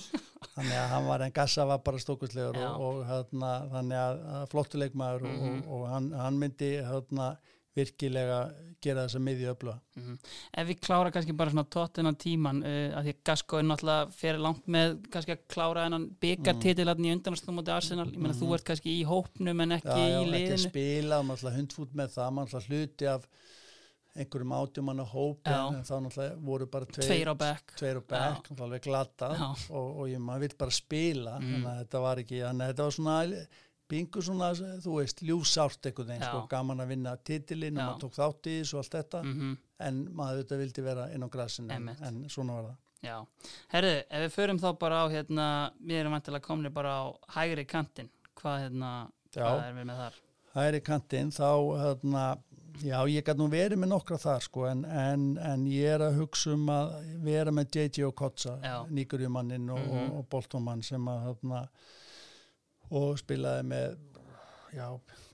[0.53, 4.47] þannig að hann var en gassa var bara stókuslegur og, og þarna, þannig að, að
[4.55, 5.59] flottuleikmaður og, Mhm.
[5.67, 7.29] og, og hann, hann myndi þarna
[7.77, 8.39] virkilega
[8.83, 10.19] gera þessa miðju öfluga Mhm.
[10.57, 14.13] Ef við klára kannski bara svona tóttina tíman uh, að því að Gasko er náttúrulega
[14.17, 17.05] fyrir langt með kannski að klára hennan byggartitil mm.
[17.05, 20.01] í undanastum mútið Arsenal, ég meina þú ert kannski í hópnum en ekki Mhm.
[20.01, 22.69] já, já, í ekki að liðinu spila og maður alltaf hundfút með það, maður alltaf
[22.73, 23.27] hluti af
[24.13, 25.61] einhverjum átjumanna hópi Já.
[25.73, 29.47] en þá náttúrulega voru bara tveir, tveir á bekk tveir og bekk, náttúrulega glata Já.
[29.73, 31.65] og, og ég, maður vill bara spila Mm.
[31.81, 33.15] þetta var ekki, þannig að þetta var svona
[33.93, 34.49] bingu svona,
[34.83, 36.29] þú veist, ljúsárt veginn, Já.
[36.31, 39.53] sko, gaman að vinna titilinn og maður tók þátt í þessu og allt þetta mm
[39.83, 43.17] en maður þetta vildi vera inn á grassinu en, en svona var það Já,
[43.73, 45.47] herðu, ef við förum þá bara á hérna,
[45.83, 48.91] við erum vantilega komni bara á hægri kantinn, hvað hérna
[49.35, 50.21] hvað er við með þar?
[50.55, 51.49] hæri kantinn þá
[51.83, 52.23] hérna,
[52.85, 56.21] já ég gæti nú verið með nokkra þar sko en, en, en ég er að
[56.21, 56.95] hugsa um að
[57.27, 58.77] vera með JJ Okocha Já.
[58.87, 59.99] nýgurjumannin og, Mhm.
[59.99, 61.65] og, og Boltonmann sem að hérna,
[62.93, 63.97] og spilaði með
[64.77, 64.87] já,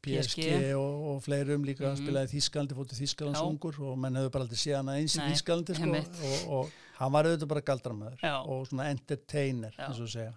[0.03, 0.73] PSG, PSG.
[0.79, 1.99] og, og fleirum líka Mhm.
[2.01, 3.47] spilaði í Þískalandi, fóttu Þískalands Já.
[3.51, 7.13] ungur og menn hefur bara aldrei séð hana eins í Þískalandi sko, og, og hann
[7.15, 8.35] var auðvitað bara galdramæður Já.
[8.47, 10.35] og svona entertainer eins og segja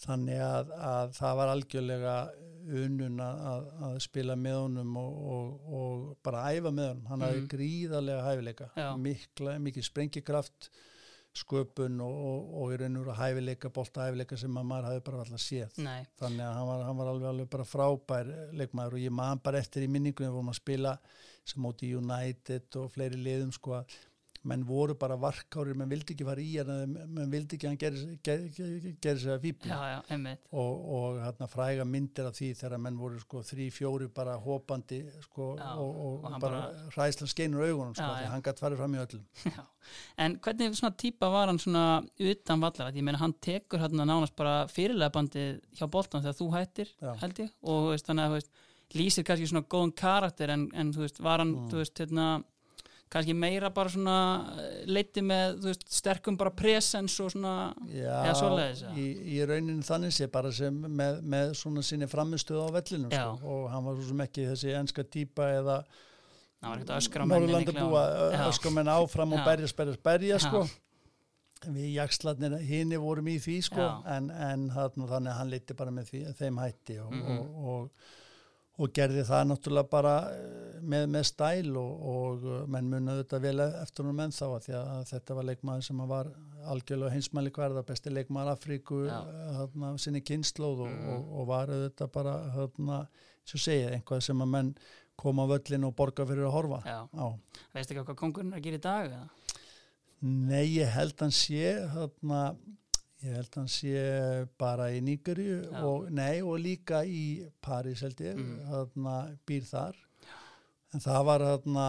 [0.00, 2.14] þannig að, að það var algjörlega
[2.70, 7.40] unnun að, að, spila með honum og, og, og bara æfa með honum hann hafði
[7.40, 7.50] Mhm.
[7.54, 10.70] gríðarlega hæfileika mikla, mikið sprengikraft
[11.36, 15.02] sköpun og, og, og í raun og veru hæfileika, bolta hæfileika sem að maður hafi
[15.06, 15.76] bara alltaf séð.
[15.84, 19.42] Nei, þannig að hann var, hann var alveg, alveg bara frábær leikmaður og ég man
[19.44, 20.96] bara eftir í minningunum vorum að spila
[21.46, 23.94] sem móti United og fleiri liðum sko að
[24.48, 27.80] menn voru bara varkárir, menn vildi ekki fara í hann menn vildi ekki að hann
[27.82, 29.44] geri, geri, geri, geri sér að
[30.14, 34.38] einmitt og, og hérna fræga myndir af því þegar menn voru sko þrý, fjóri bara
[34.40, 38.62] hópandi sko Já, og, og, og bara, bara- hræslan skeinur augunum sko því hann gætt
[38.64, 39.66] farið fram í öllum Já.
[40.20, 41.84] En hvernig svona típa var hann svona
[42.20, 42.92] utan vallar?
[42.96, 47.12] Ég meina hann tekur hérna nánast bara fyrirlega bandið hjá boltan þegar þú hættir Já.
[47.22, 48.50] held ég og þannig að
[48.96, 51.68] lýsir kannski svona góðan karakter en, en þú veist, var hann Mm.
[51.70, 52.24] þú veist, hérna,
[53.10, 54.16] kannski meira bara svona
[54.62, 57.54] eh, leiddi með þú veist, sterkum bara presens og svona
[57.90, 58.90] Já, Eða svoleiðis, já.
[58.94, 63.24] í, í rauninni þannig sé bara sem með, með svona sinni framistuð á vellinum Já.
[63.34, 65.80] sko, og hann var svo sem ekki þessi enska típa eða
[66.60, 68.04] það var ekkert að öskra á menni Norðurlandabúa
[68.36, 68.46] Já.
[68.94, 70.46] áfram og berjast, berjast, berja Já.
[70.46, 70.62] sko
[71.74, 74.68] við jakslarnir hini vorum í því sko en, en
[75.10, 77.34] þannig hann leiti bara með því, þeim hætti og, Mhm.
[77.36, 77.90] og, og,
[78.80, 80.14] og gerði það náttúrulega bara
[80.82, 84.64] með, með stæl og, og eh, menn munið þetta vel eftir hún menn þá að
[84.66, 86.30] því að þetta var leikmaður sem var
[86.70, 89.18] algjörlega heimsmæli hverða, besti leikmaður Afríku Já.
[89.58, 91.08] þarna, sinni kynnslóð og, Mhm.
[91.14, 92.98] og, og var þetta bara þarna,
[93.44, 94.74] svo segið, einhvað sem að menn
[95.20, 97.00] koma á völlin og borga fyrir að horfa Já.
[97.12, 97.26] á.
[97.74, 99.10] Veistu ekki hvað kongurinn að gera í dag?
[99.10, 99.28] Eða?
[100.22, 102.56] Nei, ég held hann sé þarna,
[103.24, 105.00] ég held hann sé bara í
[105.64, 105.82] Já.
[105.84, 106.10] og,
[106.44, 108.60] og líka í París held ég, Mm.
[109.48, 109.96] býr þar
[110.94, 111.86] en það var þarna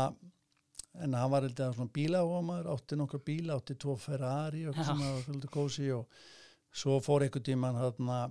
[1.01, 4.73] en hann var held ég að svona bíláhómaður átti nokkur bíla, átti tvo Ferrari og
[4.73, 6.23] eitthvað sem var fylgdu kósi og
[6.71, 8.21] svo fór einhver tíman þarna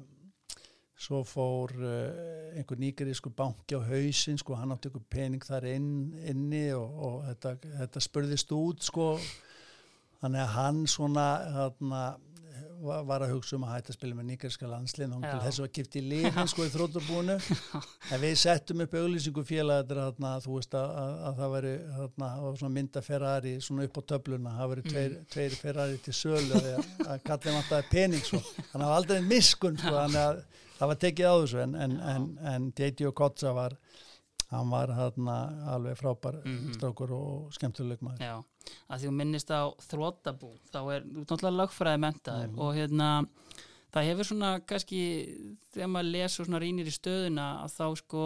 [1.01, 5.93] svo fór uh, einhver nýgerísku banki á hausinn sko, hann átti einhver pening þar inn,
[6.29, 9.15] inni og, og þetta, þetta spurðist út sko.
[10.21, 12.01] Þannig að hann svona þarna,
[12.81, 15.97] var, að hugsa um að hætta að spila með nýgeríska landslinn og þess að kipt
[15.97, 17.37] í liðin sko í þróttarbúinu
[18.15, 21.55] en við settum upp auglýsingu félagatri þarna, þú veist að, að, að það
[22.45, 26.61] var svona mynda Ferrari svona upp á töfluna, það veri tveir, tveir Ferrari til sölu
[26.61, 26.71] að,
[27.07, 30.19] að kallið vantaði pening sko, þannig að það var aldrei en miskun sko, að
[30.81, 31.59] það var tekið á þessu.
[31.67, 32.23] En, en, en,
[32.55, 33.05] en J.D.
[33.11, 33.75] Okocha var
[34.51, 35.35] hann var þarna
[35.77, 36.73] alveg frábær Mhm.
[36.75, 38.33] strákur og skemmtuleg maður Já,
[38.91, 42.59] að því þú minnist á þrótabú, þá er þú náttúrulega lögfræði mentaður Mhm.
[42.59, 43.27] og hérna
[43.93, 45.01] það hefur svona kannski
[45.75, 48.25] þegar maður les og svona rínir í stöðuna að þá sko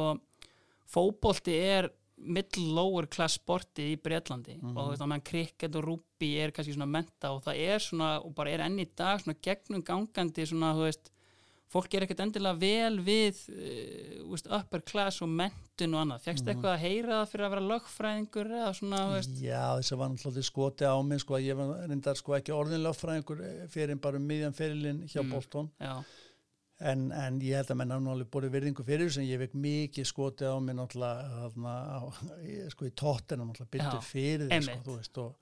[0.94, 4.76] fótbolti er middle lower class sporti í Breitlandi Mhm.
[4.76, 7.78] og þú veist að meðan cricket og rugby er kannski svona menta og það er
[7.78, 11.10] svona og bara er enn í dag svona gegnum gangandi svona þú veist
[11.72, 16.52] fólk er ekkert endilega vel við uh, upper class og mentun og annað fegst Mhm.
[16.54, 20.08] eitthvað að heyra það fyrir að vera lögfræðingur eða svona veist Já, þess að var
[20.12, 24.16] náttúrulega skoti á mig sko að ég var reyndar sko ekki orðinlega fræðingur fyrir bara
[24.20, 25.30] um miðjan fyrirlin hjá Mm.
[25.34, 26.04] Bolton já,
[26.80, 30.44] en, en ég held að hafa náttúrulega búið virðingu fyrir sem ég vek mikið skoti
[30.46, 32.00] á mig náttúrulega á,
[32.74, 35.34] sko í tóttina náttúrulega byrtu fyrir þig sko, þú veist og,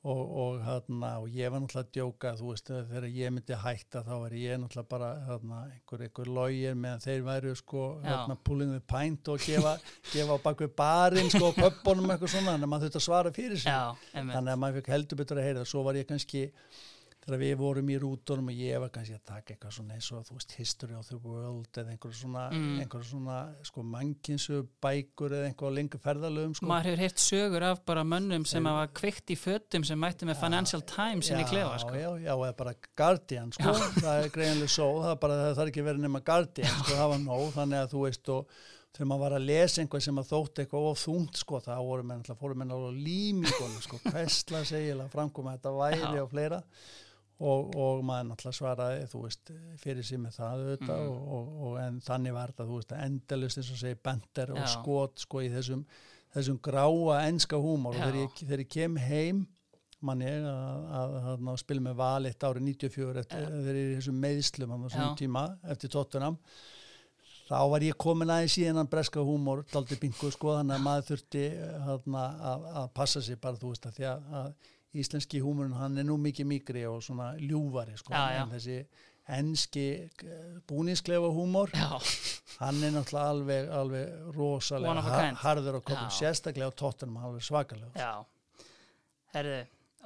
[0.00, 4.00] og, og, þarna, og ég var náttúrulega að djóka þú veist þegar ég myndi hætta
[4.06, 8.72] þá var ég náttúrulega bara þarna, einhver, einhver logir meðan þeir væru sko þarna, pulling
[8.72, 9.74] the pint og gefa,
[10.14, 13.60] gefa á bakvið barinn sko og pöppunum eitthvað svona að maður þurfti að svara fyrir
[13.60, 13.68] sig.
[13.68, 15.70] Já, þannig að maður fekk heldur betur að heyra það.
[15.74, 16.46] Svo var ég kannski
[17.30, 20.24] þegar við vorum í rútunum og ég var kannski að taka eitthvað svona eins og
[20.26, 23.04] þú veist History of the World eða einhver svona, Mm.
[23.10, 26.66] svona sko mankinsu bækur eða einhver lengur ferðalögum sko.
[26.66, 30.40] maður hefur heyrt sögur af bara mönnum sem hafa kveikt í fötum sem mætti með
[30.40, 31.94] Financial Times inn í klefa sko.
[31.94, 33.72] já, já, eða bara Guardian sko.
[34.04, 37.24] það er greinlega svo það, bara, það þarf ekki verið nema Guardian sko, það var
[37.24, 38.46] nóg, þannig að þú veist og
[38.90, 42.02] þegar maður var að lesa einhvað sem að þótt eitthvað of þungt sko, það voru
[42.08, 46.22] menn alltaf fóru menn á límingunum sko, hvestla segilega framkoma þetta væri Já.
[46.24, 46.58] og fleira
[47.40, 51.28] og, og maður náttúrulega svaraði þú veist, fyrir sig með það auðvitað Mhm.
[51.36, 55.22] og, og, en þannig var þetta þú veist, endalust eins og segi bender og skot
[55.24, 55.84] sko í þessum,
[56.34, 57.94] þessum gráa enska húmor.
[57.94, 59.46] Og þegar ég, þegar ég kem heim
[60.00, 63.88] mann ég að, að, að, að spila með val eitt árið 94 eftir, þegar ég
[63.88, 65.42] er í þessum meðslum á þessum tíma
[65.74, 66.38] eftir tóttunam
[67.50, 71.06] þá var ég komin aðeins í hennan breska húmor daldi bingu sko þannig að maður
[71.10, 71.42] þurfti
[71.84, 72.22] hana,
[72.52, 74.52] að, að passa sig bara þú veist að því að, að
[74.96, 78.12] íslenski húmurinn hann er nú mikið mikri og svona ljúfari sko.
[78.14, 78.42] Já, já.
[78.42, 78.78] en þessi
[79.30, 79.84] enski
[80.66, 81.90] búnisklefa húmor já,
[82.58, 87.92] hann er náttúrulega alveg, alveg rosalega har, harður á koppum, sérstaklega á tóttunum alveg svakalega
[87.94, 88.24] já.
[89.30, 89.60] Herði,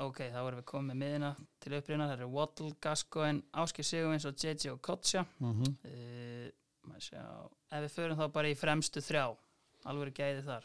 [0.05, 1.33] ok, þá erum við komið miðina
[1.65, 5.75] til upprýna, það eru Waddle, Gascoigne Áskir Sigurvins og JJ Okocha mm -hmm.
[5.89, 6.51] uh,
[6.85, 7.25] maður sjá.
[7.71, 9.37] Ef við förum þá bara í fremstu þrjá.
[9.85, 10.65] Alveg gæði þar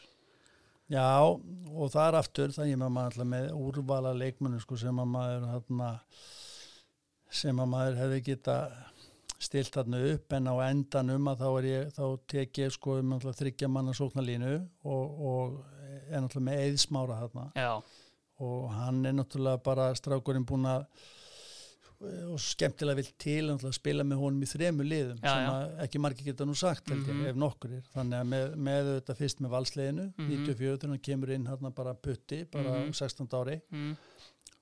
[0.90, 5.12] Já, og það er aftur það ég maður alltaf með úrvala leikmennu sko, sem að
[5.12, 5.90] maður hana,
[7.40, 8.56] sem að maður hefði geta
[9.40, 13.14] stilt þarna upp en á endan um að þá ég þá tek ég sko um
[13.16, 14.52] alltaf þryggja manna sóknarlínu
[14.84, 15.54] og, og
[16.10, 17.46] er alltaf með eðsmára þarna.
[17.54, 17.72] Já,
[18.40, 20.84] og hann er náttúrulega bara strákurinn búin að
[22.00, 25.50] og skemmtilega vill til að spila með honum í þremu liðum Já, sem já.
[25.52, 27.26] að ekki margir geta nú sagt ég, Mhm.
[27.28, 30.30] ef nokkur er þannig að með, með þetta fyrst með valsleginu Mhm.
[30.46, 32.92] 94 þegar hann kemur inn hérna bara putti bara Mhm.
[32.94, 33.96] 16 ári mm,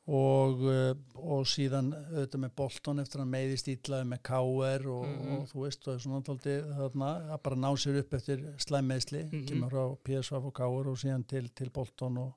[0.09, 5.07] og, uh, og síðan auðvitað með Bolton eftir að hann meiðist ítlaði með KR og,
[5.07, 5.37] Mhm.
[5.39, 9.47] og þú veist og svona tóldi þarna að bara ná sér upp eftir slæmmeðsli, Mhm.
[9.47, 12.35] kemur frá PSV og KR og síðan til, til Bolton og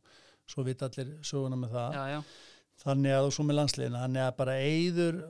[0.47, 2.23] svo vita allir söguna með það já, já,
[2.81, 5.21] þannig að og svo með landsliðina þannig að bara eyður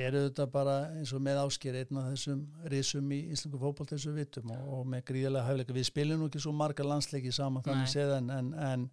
[0.00, 4.12] eru þetta bara eins og með ásker einn af þessum risum í íslengu fótboll þessu
[4.14, 7.90] vitum og, og með gríðarlega hæfleika við spilum nú ekki svo marga landsleiki saman þannig
[7.90, 8.86] séð en, en, en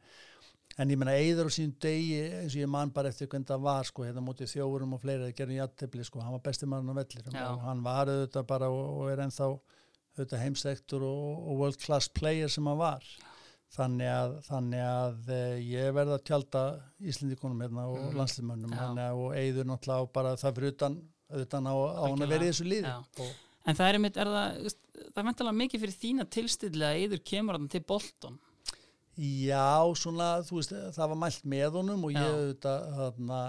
[0.78, 3.64] en ég menna eyður á sín degi eins og ég man bara eftir hvernig það
[3.66, 6.94] var sko hérna mótið þjóðurum og fleira það gerði jættefli sko, hann var besti maður
[6.94, 7.46] á vellir Já.
[7.50, 12.12] og hann var auðvitað bara og, og er ennþá auðvitað heimstektur og, og world class
[12.14, 13.10] player sem hann var
[13.76, 16.64] þannig að, þannig að e, ég verða að tjálta
[17.04, 18.16] Íslandikunum hérna og mm.
[18.22, 20.98] að og eigður náttúrulega bara það fyrir utan,
[21.44, 23.32] utan á, á hann að vera í þessu og,
[23.68, 27.24] en það er einmitt, er það það er mentalega mikið fyrir þína tilstilli að yður
[27.34, 28.40] kemur hann til Bolton
[29.18, 32.34] Já, svona, þú veist, það var mælt með honum og ég Já.
[32.36, 33.40] auðvitað, þarna,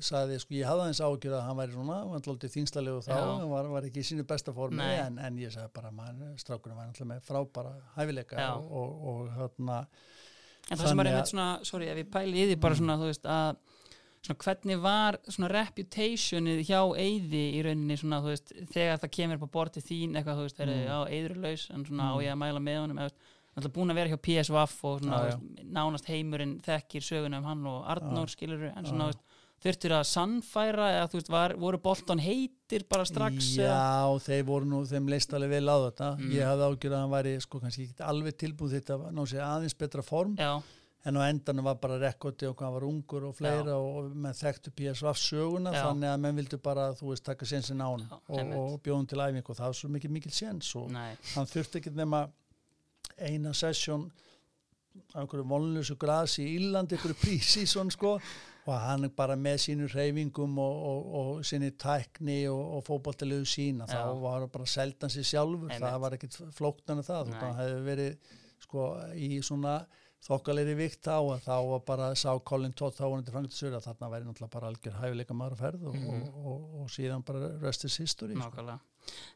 [0.00, 3.12] sagði, sko, ég hafði aðeins ágjörð að hann væri svona, hann var alltaf þingslalegu þá,
[3.12, 3.24] Já.
[3.40, 6.76] hann var, var ekki í sínu besta formi, en, en ég sagði bara, maður, strákurinn
[6.78, 8.50] var alltaf með frábara hæfileika Já.
[8.56, 9.80] og, og, og þarna,
[10.70, 12.94] En það sem er Þannig einmitt svona, sorry, ef ég pæli í því bara svona,
[13.00, 13.56] þú veist, að
[14.22, 19.40] svona hvernig var svona reputationið hjá Eyði í rauninni svona, þú veist, þegar það kemur
[19.40, 20.70] upp á bortið þín eitthvað, þú veist, mm.
[20.72, 20.84] Mm.
[20.86, 22.22] já, Eyður er laus en svona á Mm.
[22.22, 25.18] ég að mæla með honum, eða, veist, náttúrulega búin að vera hjá PSVaf og svona,
[25.18, 28.34] Já, veist, nánast heimurinn þekkir söguna um hann og Arnór Já.
[28.36, 28.88] skilur en Já.
[28.92, 29.10] svona,
[29.62, 33.78] þurftur að sannfæra eða þú veist, var, voru Bolton heitir bara strax eða?
[33.78, 36.30] Já, þeir voru nú, þeim leist alveg vel á þetta, Mm.
[36.34, 39.44] ég hafði ágjörð að hann væri, sko, kannski ekki alveg tilbúið þetta að ná sér
[39.46, 40.52] aðeins betra form, Já,
[41.04, 44.70] en á endanum var bara rekordi og hvað var ungur og fleira og menn þekktu
[44.70, 45.82] PSV söguna Já.
[45.88, 49.08] þannig að menn vildu bara, þú veist, taka sensin á hann Já, og, og bjóðum
[49.10, 49.50] til æfingu.
[49.50, 52.28] Og það var svo mikið mikil sens og nei, hann þurfti ekki nema
[53.18, 54.10] eina sessjón
[55.14, 58.18] á einhverju vonlösu grasi í Írlandi, einhverju prísísson sko
[58.66, 63.88] og hann bara með sínum reyfingum og, og, og sinni tækni og, og fótballtilegu sína
[63.90, 63.96] Já.
[64.04, 65.82] þá var hann bara seldan sér sjálfur Einmitt.
[65.82, 68.84] það var ekkit flóknan af það hann hefði verið sko
[69.18, 69.80] í svona
[70.22, 74.10] þokkalegri vikt á að þá var bara sá Colin Todd þá vonandi frangastur að þarna
[74.12, 76.22] væri náttúrulega bara algjör hæfileika maður að ferð og, Mhm.
[76.22, 78.44] og, og, og síðan bara rest is history sko.
[78.44, 78.78] Nákvæmlega.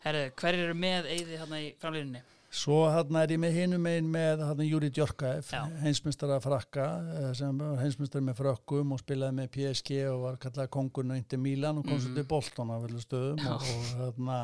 [0.05, 2.23] Herðu, hver eru með Eyði hérna í framlýninni?
[2.57, 5.65] Svo hann er ég með hinum einn með hann Júri Djorkaeff, Já.
[5.83, 6.87] heimsmyndstara frakka
[7.19, 11.21] eh, sem var heimsmyndstara með frökkum og spilaði með PSG og var kallað kongurinn og
[11.21, 12.15] Inter Milan og Mhm.
[12.17, 13.53] til Bolton á vellu stöðum Já.
[13.53, 14.39] og, þarna,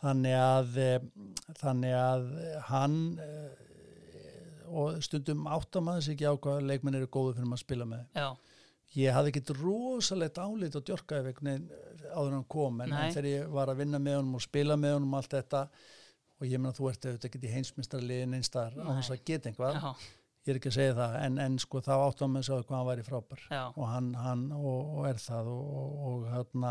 [0.00, 0.98] þannig að eh,
[1.62, 2.26] þannig að
[2.72, 7.86] hann eh, og stundum áttamæðis ekki á hvað leikmenn eru góðu fyrir maður að spila
[7.88, 8.26] með Já,
[8.98, 13.12] ég hafði ekkit rosalegt álit á eh, áður hann kom en, Nei.
[13.14, 15.62] þegar ég var að vinna með honum og spila með honum og allt þetta
[16.40, 19.50] og ég meina þú ert auðvitað ekki í heimsmyndstarliðin eins þar á þess að geta
[19.50, 19.92] einhvað já,
[20.46, 22.78] ég er ekki að segja það en, en sko þá áttum með að segja hvað
[22.78, 23.42] hann væri frábær.
[23.52, 26.68] Já, og hann, hann og, og er það og, og, hann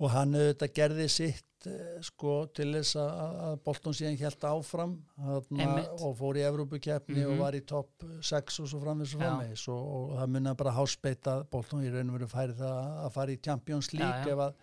[0.00, 3.10] og hann auðvitað gerði sitt eh, sko til þess að,
[3.50, 7.34] að Bolton síðan helt áfram hana, og fór í Evrópukeppni Mhm.
[7.34, 9.26] og var í topp 6 og svo framvegis og Já.
[9.28, 9.66] framvegis.
[9.74, 13.40] Og, það munna bara háspeita Bolton í raun og veru færi það að fara í
[13.44, 14.54] Champions League ef að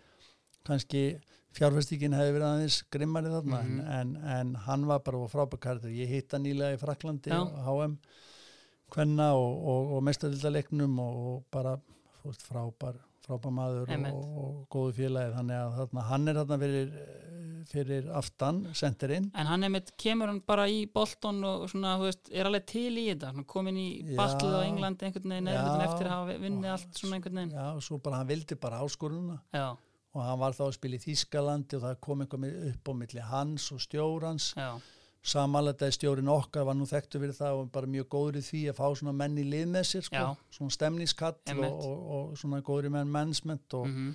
[0.66, 1.02] kannski
[1.58, 3.80] fjárfestíkin hefði verið aðeins grimmari þarna Mhm.
[3.80, 7.98] en, en, en hann var bara frábærkarður ég hitt hann nýlega í Fraklandi á HM
[8.92, 11.74] kvenna og, og, og mestadildalegnum og, og bara
[12.24, 15.34] veist, frábær, frábær maður og, og góðu félagi.
[15.36, 16.94] Þannig að þarna, hann er þarna fyrir,
[17.68, 22.08] fyrir aftan, sendirinn En hann er með, kemur hann bara í Bolton og svona, þú
[22.08, 24.16] veist, er alveg til í þetta, komin í Já.
[24.22, 25.52] ballið á Englandi einhvern veginn,
[25.84, 27.52] eftir að hafa vinnið allt svona einhvern veginn.
[27.58, 29.68] já, og svo bara hann vildi bara áskorununa Já,
[30.14, 33.20] og hann var þá að spila í Þýskalandi og það kom eitthvað upp á milli
[33.32, 34.52] hans og stjórans.
[35.28, 38.76] Samanlega stjórin okkar var nú þekktu fyrir það og bara mjög góður í því að
[38.78, 40.20] fá svona menn í lið með sér sko,
[40.54, 41.34] svona stemningskall
[41.66, 44.14] og, og, og svona góður í menn mannsment og mhm,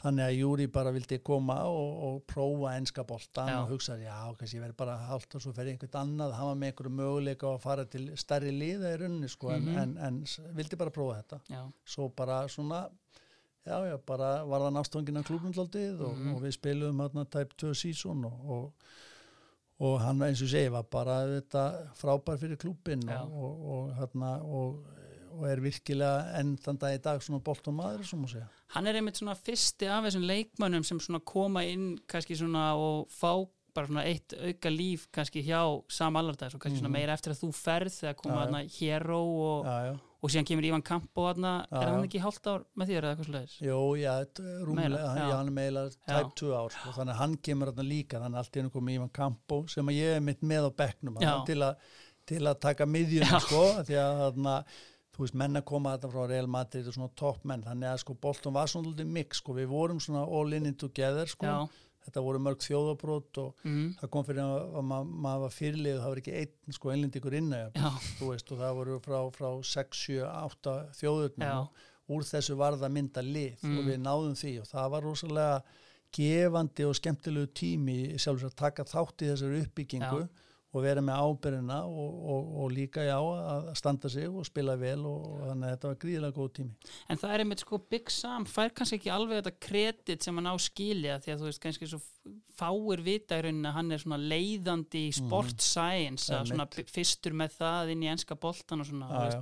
[0.00, 3.58] þannig að Júri bara vildi koma og, og prófa enska boltan Já.
[3.60, 6.72] og hugsaði, já, kannski ég verði bara hálft og svo fer einhvern annað, var með
[6.72, 9.68] einhverju möguleika að fara til stærri liða í rauninni sko, Mhm.
[9.76, 11.40] en, en, en s- vildi bara prófa þetta.
[11.52, 12.86] Já, svo bara svona
[13.66, 16.34] já, já, bara var það nástofangin af klúbnundaldið og, Mhm.
[16.34, 18.72] og við spilum hérna type 2 season og, og,
[19.80, 21.64] og hann eins og segi var bara þetta
[21.96, 23.20] frábær fyrir klúbin Já.
[23.22, 24.84] og, og, og, hérna, og,
[25.32, 29.16] og er virkilega dag í dag svona boltum maður sem að segja hann er einmitt
[29.20, 34.04] svona fyrsti af þessum leikmönnum sem svona koma inn kannski svona og fá bara svona
[34.08, 36.98] eitt auka líf kannski hjá Sam Allardyce og kannski svona Mhm.
[36.98, 39.98] meira eftir að þú ferð þegar koma hann Hero og, já, já.
[40.22, 43.14] og síðan kemur Ívan Kampo hann, Já, er hann ekki hálft ár með þér eða
[43.16, 43.56] eitthvað sluðis?
[43.60, 47.36] Jó, já, er rúmlega, hann, hann er meila type 2 ár, sko, þannig að hann
[47.36, 50.20] kemur þarna líka, þannig að allt í hennu komið Ívan Kampo sem að ég er
[50.20, 51.74] mitt með á þarna, til,
[52.26, 54.64] til að taka miðjuna, sko, því að þarna,
[55.10, 58.14] þú veist, menn að koma þetta frá Real Madrid og svona toppmenn, þannig að sko
[58.14, 61.68] Bolton var svona lítið mix, sko, við vorum svona all in it together, sko, Já,
[62.06, 65.98] þetta voru mörg þjóðabrót og mm, það kom fyrir að, að ma maður var fyrirlið
[66.00, 66.92] það var ekki einn, sko,
[67.76, 71.46] já, þú veist, og það voru frá, frá 6, 7, 8 þjóðurnum
[72.10, 73.78] úr þessu var það mynda lið Mm.
[73.78, 75.62] og við náðum því og það var rosalega
[76.16, 80.28] gefandi og skemmtilegu tími sjálfur að taka þátt í þessari uppbyggingu Já.
[80.70, 85.00] Og vera með ábyrðina og, og, og líka já að standa sig og spila vel
[85.08, 88.12] og, og þannig að þetta var gríðilega góð tími en það er einmitt sko Big
[88.14, 91.62] Sam fær kannski ekki alveg þetta kredit sem hann á skilja því að þú veist
[91.64, 92.00] kannski svo
[92.60, 96.86] fáir vita í rauninni að hann er svona leiðandi í sport science að svona Einmitt.
[96.86, 99.40] b- fyrstur með það inn í enska boltan og svona, já.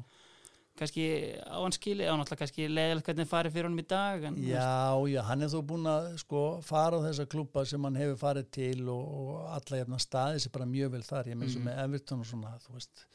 [0.80, 1.04] Kannski
[1.44, 4.68] á hann skilja, á náttúrulega kannski leiðilegt hvernig farið fyrir honum í dag en, Já,
[5.12, 8.50] já, hann er þó búin að sko fara á þessa klúpa sem hann hefur farið
[8.58, 11.68] til og, og alla jafna staði sem bara mjög vel þar, ég meins mm Mhm.
[11.68, 13.06] með Everton og svona, þú veist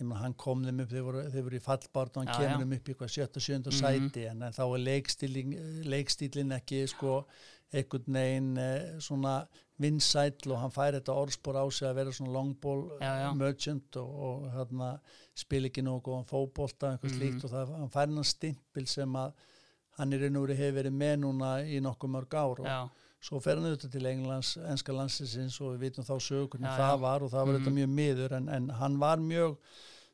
[0.00, 2.38] ég meina hann kom þeim upp, þeir voru, þeir voru í fallbart og hann Já,
[2.38, 2.60] kemur já.
[2.64, 3.80] þeim upp í eitthvað sjötta, sjönda Mhm.
[3.82, 5.50] sæti en, en þá er leikstílin,
[5.84, 7.26] leikstílin ekki sko
[7.72, 9.34] einhvern veginn eh, svona
[9.80, 13.28] vinsætl og hann fær þetta orðspor á sig að vera svona long ball Já, já.
[13.36, 14.90] merchant og, og hérna
[15.34, 17.18] spil ekki nógu góðan fótbolta eitthvað Mhm.
[17.20, 19.32] slíkt og það, hann fær hann stimpil sem að
[19.98, 22.90] hann er einhverju hefur verið með núna í nokkuð mörg ár og já,
[23.20, 26.76] svo fer hann auðvitað til Englands, enska landsinsins og við vitum þá sögur hvernig Já,
[26.78, 27.64] það var og það var Mhm.
[27.64, 29.56] þetta mjög miður en, en hann var mjög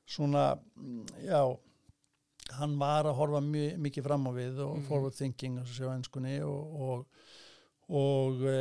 [0.06, 1.58] svona, mm, já
[2.58, 4.86] hann var að horfa mjög, mikið fram á við og Mhm.
[4.86, 5.66] forward thinking og
[6.46, 7.06] og, og
[7.88, 8.54] og e,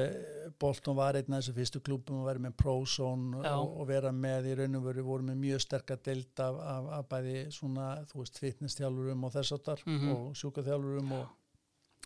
[0.62, 4.52] Bolton var einn af þessu fyrstu klúpum að vera með ProZone og, og vera með
[4.52, 8.22] í raun og veru voru með mjög sterkar deild af, af, af bæði svona, þú
[8.22, 10.12] veist, fitness-þjálfurum og þess áttar Mhm.
[10.14, 11.26] og sjúkaþjálfurum og,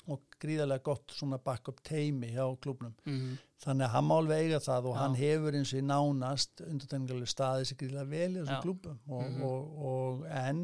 [0.10, 3.34] og gríðarlega gott svona backup teimi hjá klúbnum mm,
[3.66, 5.00] þannig að hann má alveg eiga það og Já.
[5.04, 8.64] hann hefur eins og í nánast undantengilega staðið sér gríðarlega vel í þessum Já.
[8.64, 9.44] klúbum og, Mhm.
[9.44, 10.64] og, og en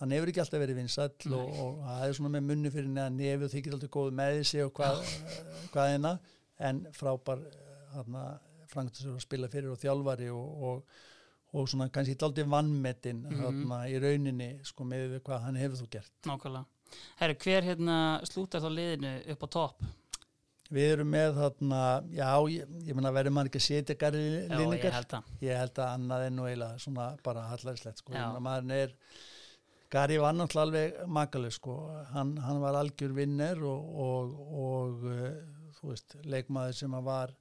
[0.00, 3.14] hann hefur ekki alltaf verið vinsall og, og það er svona með munni fyrir neða
[3.16, 5.02] nefi og þykir alltaf góð með sig og hvað,
[5.74, 6.14] hvað eina
[6.68, 7.44] en frábær
[7.96, 8.22] hann
[8.70, 10.96] frangastur að spila fyrir og þjálfari og, og,
[11.56, 13.76] og svona kannski alltaf vannmetinn mm -hmm.
[13.88, 16.64] í rauninni sko með hvað hann hefur þú gert Nákvæmlega.
[17.20, 17.96] Herru, hver hérna
[18.28, 19.86] slútar þá liðinu upp á topp?
[20.66, 21.80] Við erum með þarna,
[22.10, 24.80] já, ég, ég menna verður maður ekki að setja garri líningar.
[24.80, 25.28] Já, ég held að.
[25.46, 28.14] Ég held að annað en og eiginlega svona bara hallarslegt, sko.
[28.42, 28.94] Maður er,
[29.96, 31.74] Gary var náttúrulega alveg makaleg sko,
[32.12, 34.34] hann, hann var algjör vinner og, og,
[34.66, 35.30] og uh,
[35.78, 37.32] þú veist, leikmaður sem var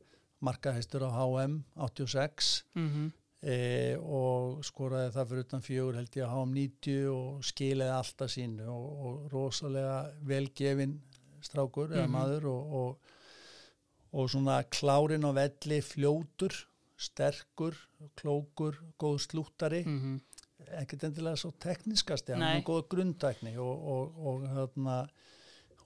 [0.45, 3.09] markahæstur á HM 86 mm -hmm.
[3.41, 8.31] e, og skoraði það fyrir utan fjögur held ég á HM 90 og skilaði alltaf
[8.31, 11.01] sínu og, og rosalega velgefin
[11.41, 11.97] strákur mm -hmm.
[11.97, 12.17] eða mhm.
[12.17, 12.45] maður
[14.11, 16.53] og svona klárin á velli fljótur,
[16.97, 17.75] sterkur,
[18.15, 20.34] klókur, góð slúttari mm -hmm
[20.81, 24.97] ekkert endilega svo tekniskast hann er góða grundtækni og, og, og, hérna,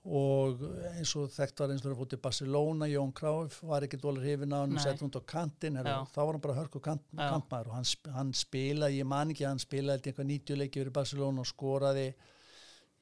[0.00, 0.64] og
[0.94, 4.24] eins og þekkt var eins og það fótt í Barcelona Jón Kráf var ekki dólar
[4.24, 7.78] hefina og hann sett hún á kantin þá var hann bara hörku kant, kantmaður og
[7.78, 12.08] hann, hann spilaði, ég man ekki hann spilaði eitthvað 90 leiki verið Barcelona og skoraði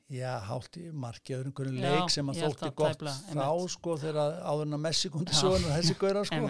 [0.08, 4.82] já, hált í marki öðrum hvernig leik sem hann þótti gott þá sko þegar áðurna
[4.88, 6.44] Messi kom til söguna þessi góðra sko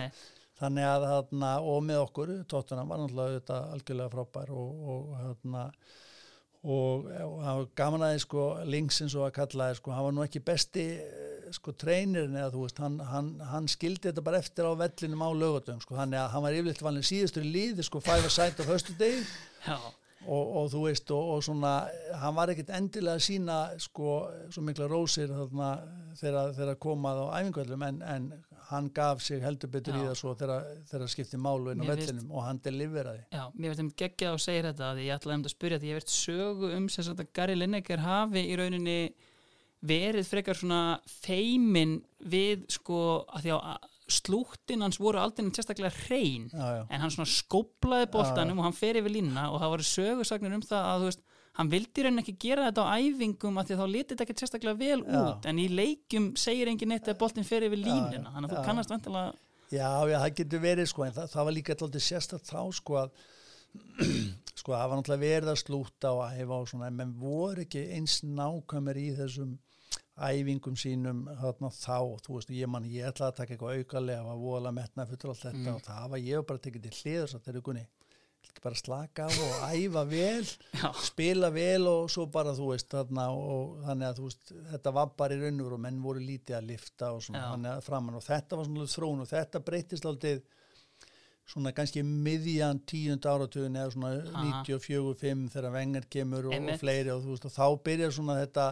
[0.59, 5.65] þannig að hérna, og með okkur tóttuna var náttúrulega þetta algjörlega frábær og, og hérna
[6.69, 10.25] og það var gaman aðeins sko Lingsins og að kalla það sko hann var nú
[10.25, 10.87] ekki besti
[11.55, 15.31] sko treynirin eða þú veist hann, hann, hann skildi þetta bara eftir á vellinum á
[15.33, 18.65] lögatum sko þannig að hann var yfirleitt valin síðustur í líði sko fæfa sætt á
[18.69, 19.23] höstu degi
[20.27, 21.73] og, og þú veist og, og svona
[22.21, 24.19] hann var ekkit endilega að sína sko
[24.51, 25.71] svo mikla rósir þarna
[26.19, 28.31] þegar komað á æfingvöldum en, en
[28.69, 30.01] hann gaf sig heldur betur Já.
[30.01, 33.25] í það svo þegar skipti málu inn á vellinum og hann deliveraði.
[33.33, 35.91] Já, mér veist um geggjað að segja þetta að ég ætlaði um að spyrja því
[35.91, 38.99] ég verðt sögu um sem sagt að Gary Lineker hafi í rauninni
[39.89, 46.49] verið frekar svona feimin við sko að því að slúttin hans voru aldrei sérstaklega hrein
[46.49, 46.83] já, já.
[46.89, 50.65] en hann svona skóplaði bóltanum og hann fer yfir línna og það voru sögursagnir um
[50.65, 51.27] það að þú veist
[51.59, 54.39] hann vildi reyna ekki gera þetta á æfingum að því að þá liti þetta ekki
[54.43, 55.19] sérstaklega vel já.
[55.21, 58.65] út en í leikum segir engin eitt að boltin fer yfir línuna þannig að þú
[58.71, 59.37] kannast vantilega
[59.69, 63.01] Já, já, það getur verið sko en það, það var líka alltaf sérstaklega þá sko
[63.03, 63.11] að
[64.59, 68.21] sko það var náttúrulega verið að slúta og æfa og svona en voru ekki eins
[68.25, 69.57] nákvæmur í þessum
[70.19, 74.31] æfingum sínum þarna þá, þú veist, ég man ég ætlaði að taka eitthvað aukalega, það
[74.31, 75.75] var vola metna fyrir allt þetta mm.
[75.77, 77.85] og það var ég bara tekið til hliður svo þetta er ykkurni
[78.63, 80.47] bara slaka á og æfa vel
[80.81, 80.89] Já.
[81.05, 85.37] spila vel og svo bara þú veist þarna og þannig að veist þetta var bara
[85.37, 88.59] í raun og menn voru lítið að lifta og svona þannig að framann og þetta
[88.59, 90.35] var svona þrón og þetta breytist aldrei
[91.49, 94.11] svona kannski miðjan tíund áratögun eða svona
[94.67, 98.67] 94-5 þegar vengar kemur og, og fleiri og þú veist og þá byrjar svona þetta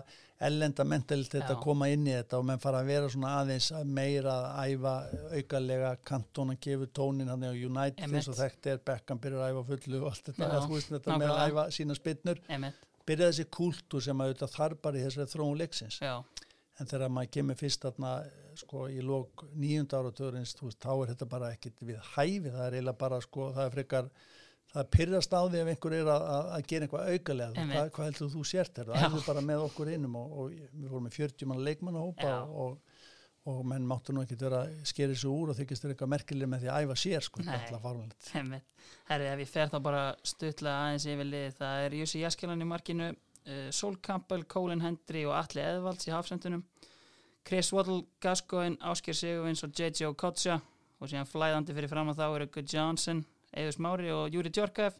[0.46, 3.70] ellenda mentalt þetta að koma inn í þetta og menn fara að vera svona aðeins
[3.88, 4.94] meira að æfa
[5.38, 9.54] aukalega kantón að gefa tónin hann eða United eins og þetta er Beckham byrjar að
[9.54, 12.42] æfa fullu og allt þetta, að, veist, þetta með að æfa sína spinnur.
[13.06, 16.00] Byrja þessi kúltúr sem að þetta þarf bara í þessari þróun leiksins.
[16.76, 18.16] En þegar maður kemur fyrst þarna
[18.62, 23.00] sko í lók nýjunda áratörins þá er þetta bara ekkit við hæfi það er eiginlega
[23.00, 24.10] bara sko það er frekar
[24.72, 26.24] það pyrrast á því ef einhver er að,
[26.56, 29.92] að gera eitthvað augalega, hvað, hvað heldur þú sért er það er bara með okkur
[29.94, 32.32] innum og, og við vorum með 40 mann leikmann að hópa
[32.64, 32.96] og,
[33.46, 36.50] og menn máttu nú ekki vera að skeri þessu úr og þykist þér eitthvað merkileg
[36.52, 37.44] með því að æfa sér sko,
[39.06, 42.68] Herri, ef ég fer þá bara stutlega aðeins yfir lið, það er Jussi Jaskilan í
[42.68, 46.66] markinu uh, Sol Campbell, Colin Hendry og Alli Eðvalds í hafsendunum
[47.46, 50.08] Chris Waddle, Gascoigne, Ásker Sigurvins og J.J.
[50.10, 50.58] Okotja
[50.98, 53.24] og síðan flæðandi fyrir fram að þá eru Good Johnson
[53.56, 54.96] Eður Smári og Júri Djorkaev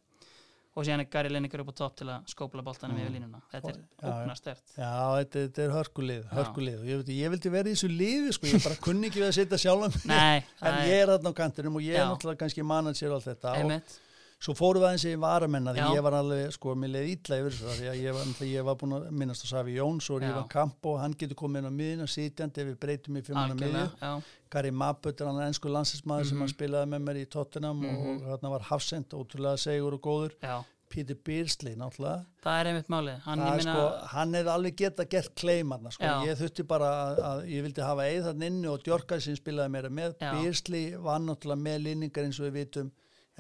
[0.76, 3.02] og síðan er Gary Lineker upp á topp til að skópla boltanum mm.
[3.02, 3.38] yfir línuna.
[3.50, 6.82] Þetta er ógnastert Já, þetta, þetta er hörkulið, hörkulið.
[6.90, 9.60] Ég, ég vildi vera í þessu liði sko, ég bara kunni ekki við að setja
[9.64, 13.30] sjálf en ég er þarna á kantinum og ég er náttúrulega kannski manager og allt
[13.32, 13.56] þetta.
[13.64, 13.96] Og
[14.42, 17.54] svo fóru við aðeins í varamenn því ég var alveg, sko, mér leiði ítla yfir
[17.56, 20.48] þessu því að ég var, ég var búin að minnast að Savi Jóns og Rívan
[20.52, 24.14] Kampo, hann getur komið inn á miðina sítjandi ef við breytum í fjömanna miðju
[24.52, 26.28] Gary Mabbut er hann ennsku landsinsmaður mm -hmm.
[26.28, 26.54] sem hann mhm.
[26.54, 28.16] spilaði með mér í Tottenham mm -hmm.
[28.22, 30.64] og hann var hafsend, ótrúlega segur og góður Já.
[30.88, 35.34] Peter Beardsley náttúrulega það er einmitt málið hann, sko, hann er alveg gett að gert
[35.34, 36.04] kleimarna sko.
[36.26, 39.74] ég þurfti bara að, að ég vildi hafa eið þann inni og Djorkar sem spilaði
[39.74, 42.92] mér með Beardsley var náttúrulega með líningar eins og við vitum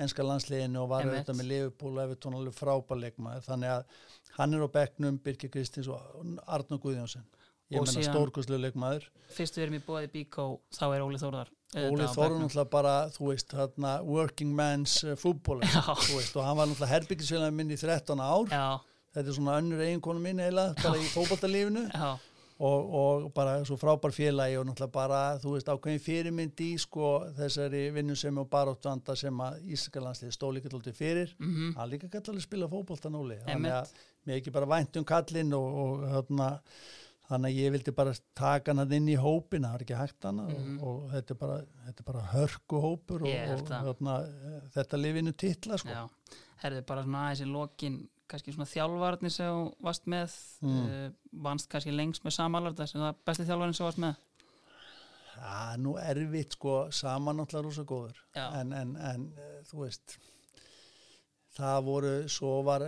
[0.02, 4.00] enska landsleginu og var auðvitað með Liverpool og Evertón alveg frábæleikma þannig að
[4.36, 6.00] hann er á bekknum Birkir Kristins og
[6.46, 7.24] Arnur Guðjónsson.
[7.72, 9.08] Ég menna stórkoslu leikmaður.
[9.34, 10.44] Fyrstu við erum í bóði Bíkó
[10.76, 15.58] þá er Óli Þórðar Óli Þórðar náttúrulega bara þú veist hérna working man's uh, fútból
[15.58, 18.52] og hann var náttúrulega herbyggisveilað minn í 13 ár.
[18.52, 18.68] Já.
[19.16, 21.86] Þetta er svona önnur eiginkonu mín eiginlega, bara í fótboltalífinu.
[21.90, 22.10] Já,
[22.58, 27.10] og, og bara svo frábær félagi og náttúrulega bara, þú veist, ákveðin fyrirmynd í sko
[27.36, 32.30] þessari vinnusemi og baróttuanda sem að Ísakalandsliði stóð líka alltaf fyrir, mhm, hann líka gæti
[32.32, 33.92] alveg spila fótbolta núli, þannig að
[34.26, 36.48] mér ekki bara vænt um kallinn og, og hérna,
[37.28, 40.36] þannig að ég vildi bara taka hann inn í hópin, það er ekki hægt hann
[40.46, 40.78] Mhm.
[40.80, 44.18] og, og þetta er bara, þetta er bara hörku hópur og, og hérna,
[44.74, 45.90] þetta lifinu titla sko.
[46.62, 47.96] Herðu bara svona aðeins í lokin,
[48.30, 50.86] kannski svona þjálfarnir sem varst með, Mm.
[50.86, 51.10] uh,
[51.46, 54.16] vannst kannski lengst með samalarda sem það besti þjálfarnir sem varst með.
[55.36, 60.14] Já, nú erfitt sko, saman náttúrulega rosa góður en, en, en eh, þú veist
[61.56, 62.84] það voru, svo var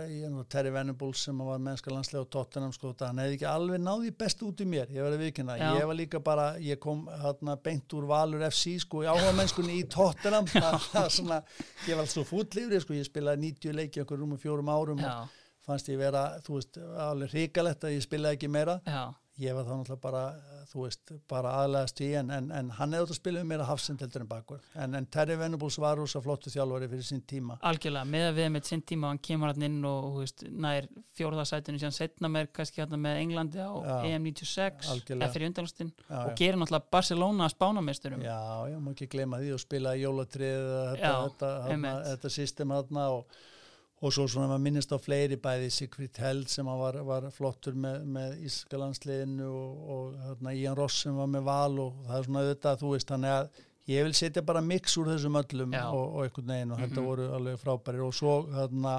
[0.51, 4.43] Terry Venables sem var mennska landslega á Tottenham sko, hann hefði ekki alveg náði best
[4.45, 8.05] út í mér, ég verði viðkynna ég var líka bara, ég kom hérna beint úr
[8.09, 11.41] Valur FC sko, í áhuga mennskunni í Tottenham, það, er svona
[11.87, 15.33] ég var alltaf fúllifri, sko, ég spilaði 90 leiki okkur rúmum fjórum árum og
[15.65, 16.77] fannst ég vera, þú veist,
[17.09, 18.79] alveg hrikalegt að ég spilaði ekki meira.
[18.89, 19.03] Já,
[19.39, 20.21] ég var þá náttúrulega bara,
[20.69, 23.67] þú veist, bara aðlæðast í en, en, en hann hefði átt að spila um meira
[23.67, 24.65] hafsend heldur en bakvörð.
[24.83, 27.55] En, en Terry Venables var rosa flottu þjálfari fyrir sín tíma.
[27.69, 30.89] algjörlega, með að við með sinn tíma hann kemur hann inn og þú veist, nær
[31.19, 35.21] fjórðarsætinu síðan setna mér kannski hérna með Englandi á Já, EM 96 algjörlega.
[35.23, 38.39] eða fyrir undanlustin og gerir náttúrulega Barcelona spánamesturum Já,
[38.71, 43.07] já, má ekki gleyma því og spila í jólatrið þetta, þetta, þetta, þetta system þarna
[43.15, 43.39] og,
[44.01, 47.73] og svo svona maður minnist á fleiri bæði Sigfrid Held sem að var, var flottur
[47.75, 52.45] með, með Ískalandsliðinu og, og Ian Ross sem var með val og það er svona
[52.45, 55.83] auðvitað, þú veist, þannig að ég vil setja bara mix úr þessum öllum Já.
[55.89, 57.09] og, og einhvern veginn og þetta Mhm.
[57.09, 58.95] voru alveg frábærir og svo hérna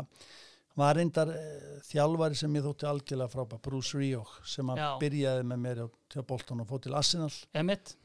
[0.80, 4.88] var reyndar eh, þjálfari sem ég þótti algjörlega frábær, Bruce Rioch sem að Já.
[5.00, 5.80] byrjaði með mér
[6.10, 7.30] til Bolton og fótt til Arsenal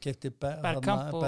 [0.02, 1.22] kefti Be Bergkamp þarna og-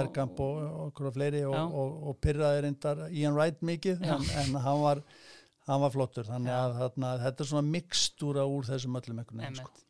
[1.47, 5.01] og, og og pyrraði reyndar Ian Wright mikið en, en hann, var,
[5.69, 6.61] hann var flottur þannig Já.
[6.65, 9.85] að þarna, þetta er svona mikstúra úr þessum öllum einhvern veginn sko.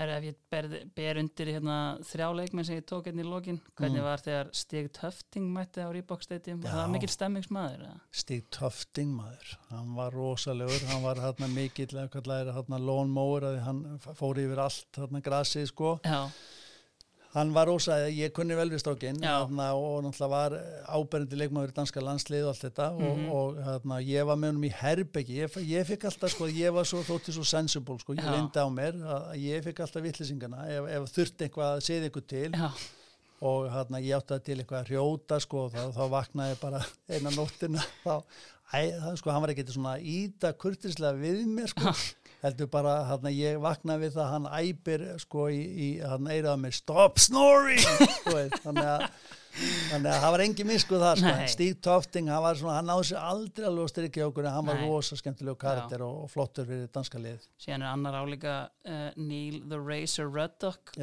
[0.00, 0.66] Herra, ef ég ber,
[0.96, 1.74] ber undir hérna,
[2.08, 4.06] þrjá leikmenn sem ég tók hérna í lokin hvernig Mm.
[4.06, 7.82] var þegar Stig Töfting mætti á Reebok Stadium var það mikill stemmingsmaður?
[8.10, 11.50] Stig Töfting maður hann var rosalegur, hann var hérna
[13.12, 16.22] mower að hann fór yfir allt hérna grasið sko Já,
[17.34, 20.54] hann var rosa, ég kunni vel við strákinn og náttúrulega var
[20.96, 23.28] áberandi leikmaður í danska landslið og allt þetta Mhm.
[23.30, 26.72] og, og hérna, ég var með honum í herbeggi ég, ég fikk alltaf, sko, ég
[26.74, 30.66] var svo þótti svo sensible, sko, ég lindi á mér að ég fikk alltaf vittlýsingana
[30.68, 32.50] ef, ef þurft eitthvað að segja eitthvað til.
[32.50, 32.70] Já,
[33.40, 36.80] og hérna, ég átti það til eitthvað að hrjóta sko, og þá, þá vaknaði bara
[37.08, 38.16] eina nóttina þá,
[38.74, 41.94] æ, það, sko, hann var ekkert svona að íta kurtislega við mér sko
[42.44, 46.64] heldur bara, hérna, ég vaknaði við það að hann æpir sko í, í hann eiraði
[46.64, 47.84] mér, stop snoring!
[48.64, 49.06] Þannig að
[49.50, 53.06] þannig að það var engin miskuð það sko, Stíg Tofting, hann var svona, hann náði
[53.10, 56.68] sér aldrei alveg að styrkja okkur, en hann var rosa skemmtilegu karakter og, og flottur
[56.68, 58.54] fyrir danska lið síðan er annar álíka
[58.86, 60.94] uh, Neil the Racer Ruddock.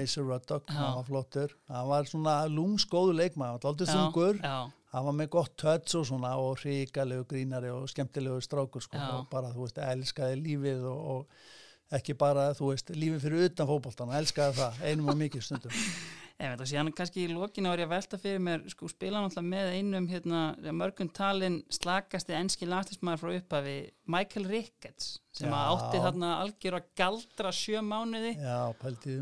[0.00, 1.56] Razor Ruddock, hann var flottur.
[1.70, 4.40] Hann var svona lúmsgóðu leikmaður, hann var aldrei þungur.
[4.40, 4.58] Já,
[4.90, 9.10] hann var með gott töts og svona og hrikalegu grínari og skemmtilegu strákur sko, Já.
[9.18, 13.70] og bara þú veist, elskaði lífið og, og ekki bara, þú veist, lífið fyrir utan
[13.70, 15.76] fótboltan, hann elskaði það, einum og mikið stundum
[16.40, 19.50] Einmitt, og síðan kannski í lokinu var ég að velta fyrir mér sko spila náttúrulega
[19.50, 20.38] með einum hérna,
[20.72, 23.74] mörgum talin slakasti enski landslismæður frá upphafi
[24.10, 28.56] Michael Ricketts sem að átti þarna algjör að galdra sjö mánuði já,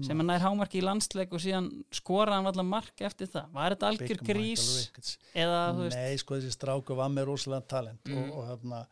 [0.07, 3.51] sem að nær hámarki í landsleik og síðan skoraði hann allar mark eftir það.
[3.59, 4.69] Var þetta algjör Big grís
[5.35, 5.61] eða
[5.91, 8.23] Nei, sko þessi stráku var með rosalega talent Mm.
[8.31, 8.85] og, og hérna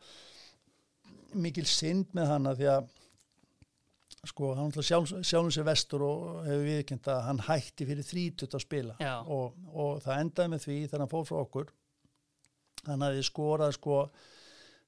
[1.37, 2.93] mikil synd með hana því að
[4.25, 8.63] sko hann sjálf, sjálfum sér vestur og hefur viðkynnt að hann hætti fyrir 30 að
[8.63, 8.95] spila
[9.29, 11.69] og, og það endaði með því þegar hann fór frá okkur
[12.87, 13.99] hann hafði skorað sko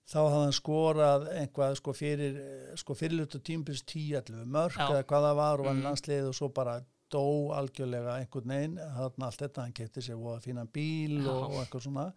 [0.10, 2.40] þá hafði hann skorað einhvað sko fyrir
[2.82, 4.88] sko fyrirlutu tímpils 10-11 mörg Já.
[4.90, 5.80] eða hvað það var og var Mm.
[5.80, 5.88] mm.
[5.90, 7.24] landslið og svo bara dó
[7.58, 11.30] algjörlega einhvern veginn þarna allt þetta, hann kefti sér voða fínan bíl Já.
[11.32, 12.08] og, og eitthvað svona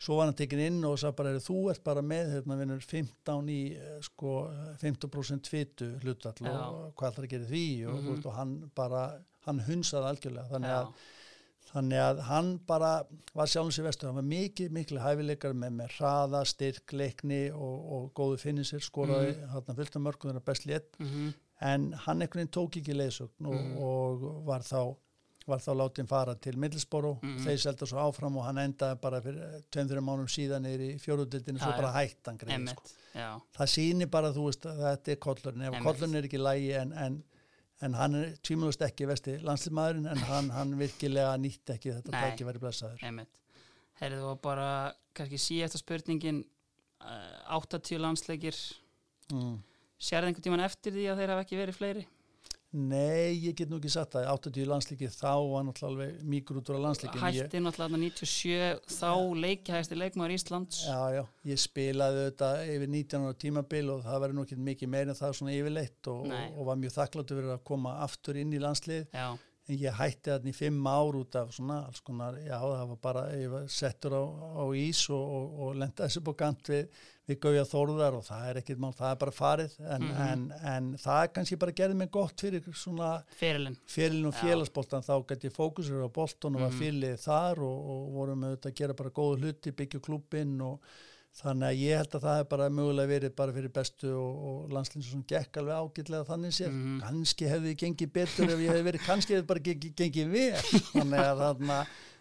[0.00, 2.80] svo var hann tekin inn og sagði bara, "Heyrðu, þú ert bara með hérna vinnur
[2.80, 4.34] 15 í eh, sko
[4.80, 6.54] 50% fitu hlutall Já.
[6.56, 8.04] og hvað ætlar að gera í því og, Mhm.
[8.06, 9.02] mm veist, og hann bara,
[9.46, 10.92] hann hunsaði algjörlega þannig að
[11.70, 15.92] Þannig að hann bara var sjálfum sér vestur, hann var mikið, mikið hæfileikar með, með
[16.00, 19.76] hraða, styrk, leikni og, og góðu finnisir, skoraði mm.
[19.76, 21.28] fullt af mörgum þeirra best létt, mhm,
[21.60, 23.76] en hann einhvern veginn tók ekki leiðsögn og, Mm.
[23.78, 24.96] og var þá
[25.48, 27.38] var þá látið fara til Middlesboro Mhm.
[27.46, 30.90] þeir selda svo áfram og hann endaði bara fyrir tveim, þreim mánum síðan er í
[31.00, 31.96] fjóruðdildinu svo Já, bara já.
[32.08, 32.82] hætt hann greið sko.
[33.56, 36.92] það sýnir bara þú veist að þetta er kollurinn ef kollurinn er ekki lægi en,
[36.92, 37.22] en,
[37.82, 42.30] en hann er tvímjöldast ekki vesti landslýmaðurinn en hann, hann virkilega nýtti ekki þetta Nei.
[42.30, 43.26] tæki verið blessaður
[44.00, 46.44] Herðu og bara kannski síðasta spurningin
[47.02, 48.56] uh, 80 landsleikir
[49.32, 49.58] mm.
[50.00, 52.06] Sér það einhvern tíman eftir því að þeir hafa ekki verið fleiri?
[52.70, 54.28] Nei, ég get nú ekki sagt það.
[54.30, 59.10] 80 landslíki þá var náttúrulega mýgur út úr landslíki Hætti náttúrulega 97 þá
[59.42, 60.84] leikjahæsti leikmaður Íslands.
[60.86, 64.94] Já, já, ég spilaði þetta yfir 19 ára tímabil og það verður nú ekki mikið
[64.94, 68.38] meira en það svona yfirleitt og, og, og var mjög þakkláttu verið að koma aftur
[68.38, 69.08] inn í landslið.
[69.10, 69.30] Já
[69.78, 73.24] ég hætti þarna í fimm ár út af svona alls konar, já það var bara
[73.36, 77.38] ég var settur á, á ís og, og, og lenda þessi búið gant við, við
[77.44, 80.32] gauja þóruðar og það er ekkit mál, það er bara farið en, mm -hmm.
[80.32, 85.14] en, en það er kannski bara gerðið mig gott fyrir svona fyrirlin, og félagsbóltan þá
[85.28, 86.80] gæti ég fókusur á bóltan og var mhm.
[86.82, 90.80] fyrirlið þar og, og vorum auðvitað að gera bara góðu hluti, byggja klubin og
[91.38, 94.72] þannig að ég held að það er bara mögulega verið bara fyrir bestu og, og
[94.74, 97.00] landslýnsu sem gekk alveg ágitlega þannig sér mm -hmm.
[97.06, 101.20] kannski hefði gengið betur ef ég hefði verið kannski hefði bara gengið, gengið vel þannig
[101.26, 101.78] að þarna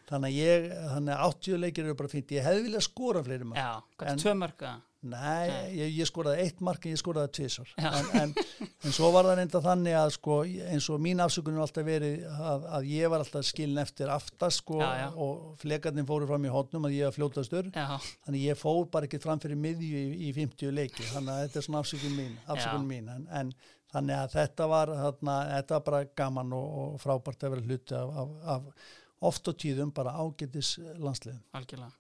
[0.10, 3.50] þannig að ég, þannig að 80 leikir eru bara fint, ég hefði viljað skora fleiri
[3.50, 4.72] marg Já, hvað, tvö marga?
[5.00, 5.48] Nei,
[5.78, 8.34] ég, ég skoraði eitt mark en ég skoraði tvísar en, en,
[8.68, 12.66] en svo var það reynda þannig að sko, eins og mín afsökunum alltaf verið að,
[12.76, 15.06] að ég var alltaf skilin eftir aftast sko, já, já.
[15.16, 17.70] og flekarnir fóru fram í hótnum að ég var fljótastur.
[18.28, 21.08] Þannig ég fór bara ekki fram fyrir miðju í, í 50 leiki.
[21.14, 23.08] Þannig að þetta er svona afsökunum mín, afsökunum mín.
[23.16, 23.54] En, en
[23.94, 27.98] þannig að þetta var, þarna, þetta var bara gaman og, og frábært að vera hluti
[28.02, 31.46] af, af, af oft og tíðum bara ágætis landsliðum.
[31.56, 31.99] Algjörlega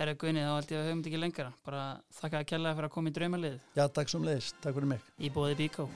[0.00, 1.50] Herra Gunni, þá held ég að við höfum þetta ekki lengra.
[1.66, 1.80] Bara
[2.16, 3.58] þakka að kella fyrir að koma í draumalið.
[3.76, 4.56] Já, takk sem leiðist.
[4.64, 5.04] Takk fyrir mig.
[5.20, 5.90] Í bóði Bíkó.